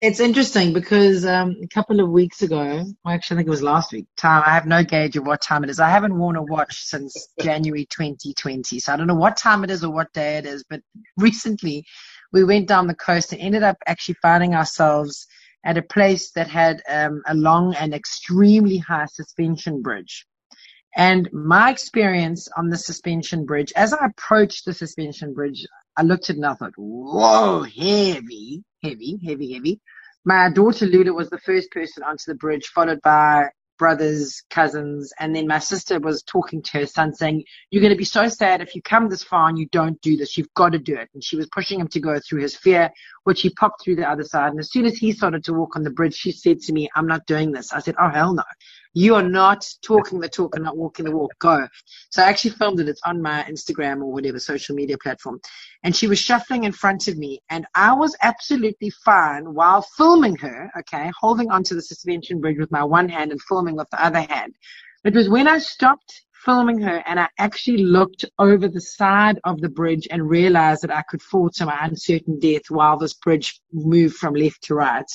It's 0.00 0.18
interesting 0.18 0.72
because 0.72 1.26
um, 1.26 1.56
a 1.62 1.68
couple 1.68 2.00
of 2.00 2.08
weeks 2.08 2.40
ago, 2.40 2.56
well, 3.04 3.14
actually, 3.14 3.34
I 3.34 3.38
think 3.38 3.48
it 3.48 3.50
was 3.50 3.62
last 3.62 3.92
week, 3.92 4.06
time, 4.16 4.42
I 4.46 4.50
have 4.50 4.64
no 4.64 4.82
gauge 4.82 5.14
of 5.16 5.26
what 5.26 5.42
time 5.42 5.62
it 5.62 5.68
is. 5.68 5.78
I 5.78 5.90
haven't 5.90 6.18
worn 6.18 6.36
a 6.36 6.42
watch 6.42 6.74
since 6.74 7.28
January 7.42 7.84
2020. 7.84 8.78
So 8.78 8.94
I 8.94 8.96
don't 8.96 9.06
know 9.06 9.14
what 9.14 9.36
time 9.36 9.62
it 9.62 9.70
is 9.70 9.84
or 9.84 9.92
what 9.92 10.10
day 10.14 10.38
it 10.38 10.46
is. 10.46 10.64
But 10.70 10.80
recently, 11.18 11.84
we 12.32 12.44
went 12.44 12.66
down 12.66 12.86
the 12.86 12.94
coast 12.94 13.32
and 13.32 13.42
ended 13.42 13.62
up 13.62 13.76
actually 13.86 14.16
finding 14.22 14.54
ourselves 14.54 15.26
at 15.64 15.78
a 15.78 15.82
place 15.82 16.30
that 16.32 16.48
had 16.48 16.82
um, 16.88 17.22
a 17.26 17.34
long 17.34 17.74
and 17.74 17.94
extremely 17.94 18.78
high 18.78 19.06
suspension 19.06 19.82
bridge. 19.82 20.26
And 20.96 21.32
my 21.32 21.70
experience 21.70 22.48
on 22.56 22.68
the 22.68 22.76
suspension 22.76 23.46
bridge, 23.46 23.72
as 23.76 23.92
I 23.92 24.06
approached 24.06 24.64
the 24.64 24.74
suspension 24.74 25.34
bridge, 25.34 25.64
I 25.96 26.02
looked 26.02 26.30
at 26.30 26.36
it 26.36 26.38
and 26.38 26.46
I 26.46 26.54
thought, 26.54 26.72
whoa, 26.76 27.62
heavy, 27.62 28.64
heavy, 28.82 29.18
heavy, 29.24 29.52
heavy. 29.52 29.80
My 30.24 30.50
daughter 30.50 30.86
Lula 30.86 31.12
was 31.12 31.30
the 31.30 31.38
first 31.38 31.70
person 31.70 32.02
onto 32.02 32.24
the 32.26 32.34
bridge, 32.34 32.66
followed 32.68 33.00
by 33.02 33.50
brothers, 33.80 34.42
cousins, 34.50 35.10
and 35.18 35.34
then 35.34 35.46
my 35.46 35.58
sister 35.58 35.98
was 35.98 36.22
talking 36.24 36.60
to 36.60 36.80
her 36.80 36.86
son 36.86 37.14
saying, 37.14 37.42
You're 37.70 37.80
going 37.80 37.94
to 37.94 37.98
be 37.98 38.04
so 38.04 38.28
sad 38.28 38.60
if 38.60 38.74
you 38.74 38.82
come 38.82 39.08
this 39.08 39.24
far 39.24 39.48
and 39.48 39.58
you 39.58 39.66
don't 39.72 39.98
do 40.02 40.18
this. 40.18 40.36
You've 40.36 40.52
got 40.52 40.72
to 40.72 40.78
do 40.78 40.94
it. 40.96 41.08
And 41.14 41.24
she 41.24 41.36
was 41.36 41.48
pushing 41.48 41.80
him 41.80 41.88
to 41.88 41.98
go 41.98 42.20
through 42.20 42.42
his 42.42 42.54
fear, 42.54 42.90
which 43.24 43.40
he 43.40 43.48
popped 43.48 43.82
through 43.82 43.96
the 43.96 44.06
other 44.08 44.22
side. 44.22 44.50
And 44.50 44.60
as 44.60 44.70
soon 44.70 44.84
as 44.84 44.98
he 44.98 45.12
started 45.12 45.42
to 45.44 45.54
walk 45.54 45.76
on 45.76 45.82
the 45.82 45.90
bridge, 45.90 46.14
she 46.14 46.30
said 46.30 46.60
to 46.60 46.74
me, 46.74 46.90
I'm 46.94 47.06
not 47.06 47.24
doing 47.24 47.52
this. 47.52 47.72
I 47.72 47.80
said, 47.80 47.94
Oh, 47.98 48.10
hell 48.10 48.34
no. 48.34 48.44
You 48.92 49.14
are 49.14 49.22
not 49.22 49.68
talking 49.82 50.18
the 50.18 50.28
talk 50.28 50.56
and 50.56 50.64
not 50.64 50.76
walking 50.76 51.04
the 51.04 51.12
walk. 51.12 51.32
Go. 51.38 51.66
So 52.10 52.22
I 52.22 52.26
actually 52.28 52.50
filmed 52.52 52.80
it. 52.80 52.88
It's 52.88 53.00
on 53.04 53.22
my 53.22 53.44
Instagram 53.44 53.98
or 53.98 54.12
whatever 54.12 54.40
social 54.40 54.74
media 54.74 54.98
platform. 54.98 55.40
And 55.84 55.94
she 55.94 56.08
was 56.08 56.18
shuffling 56.18 56.64
in 56.64 56.72
front 56.72 57.06
of 57.06 57.16
me 57.16 57.40
and 57.50 57.66
I 57.74 57.92
was 57.92 58.16
absolutely 58.22 58.90
fine 58.90 59.54
while 59.54 59.82
filming 59.96 60.36
her, 60.36 60.70
okay, 60.80 61.12
holding 61.18 61.50
onto 61.50 61.74
the 61.74 61.82
suspension 61.82 62.40
bridge 62.40 62.58
with 62.58 62.72
my 62.72 62.82
one 62.82 63.08
hand 63.08 63.30
and 63.30 63.40
filming 63.42 63.76
with 63.76 63.88
the 63.90 64.04
other 64.04 64.22
hand. 64.22 64.54
It 65.04 65.14
was 65.14 65.28
when 65.28 65.46
I 65.46 65.58
stopped 65.58 66.22
filming 66.44 66.80
her 66.80 67.02
and 67.06 67.20
I 67.20 67.28
actually 67.38 67.84
looked 67.84 68.24
over 68.38 68.66
the 68.66 68.80
side 68.80 69.38
of 69.44 69.60
the 69.60 69.68
bridge 69.68 70.08
and 70.10 70.28
realized 70.28 70.82
that 70.82 70.94
I 70.94 71.02
could 71.02 71.22
fall 71.22 71.50
to 71.50 71.66
my 71.66 71.78
uncertain 71.84 72.40
death 72.40 72.70
while 72.70 72.96
this 72.96 73.14
bridge 73.14 73.60
moved 73.72 74.16
from 74.16 74.34
left 74.34 74.62
to 74.64 74.74
right 74.74 75.10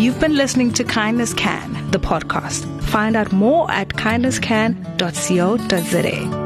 You've 0.00 0.18
been 0.18 0.34
listening 0.36 0.72
to 0.72 0.82
Kindness 0.84 1.32
Can, 1.32 1.92
the 1.92 2.00
podcast. 2.00 2.66
Find 2.82 3.14
out 3.14 3.30
more 3.32 3.70
at 3.70 3.90
kindnesscan.co.za. 3.90 6.41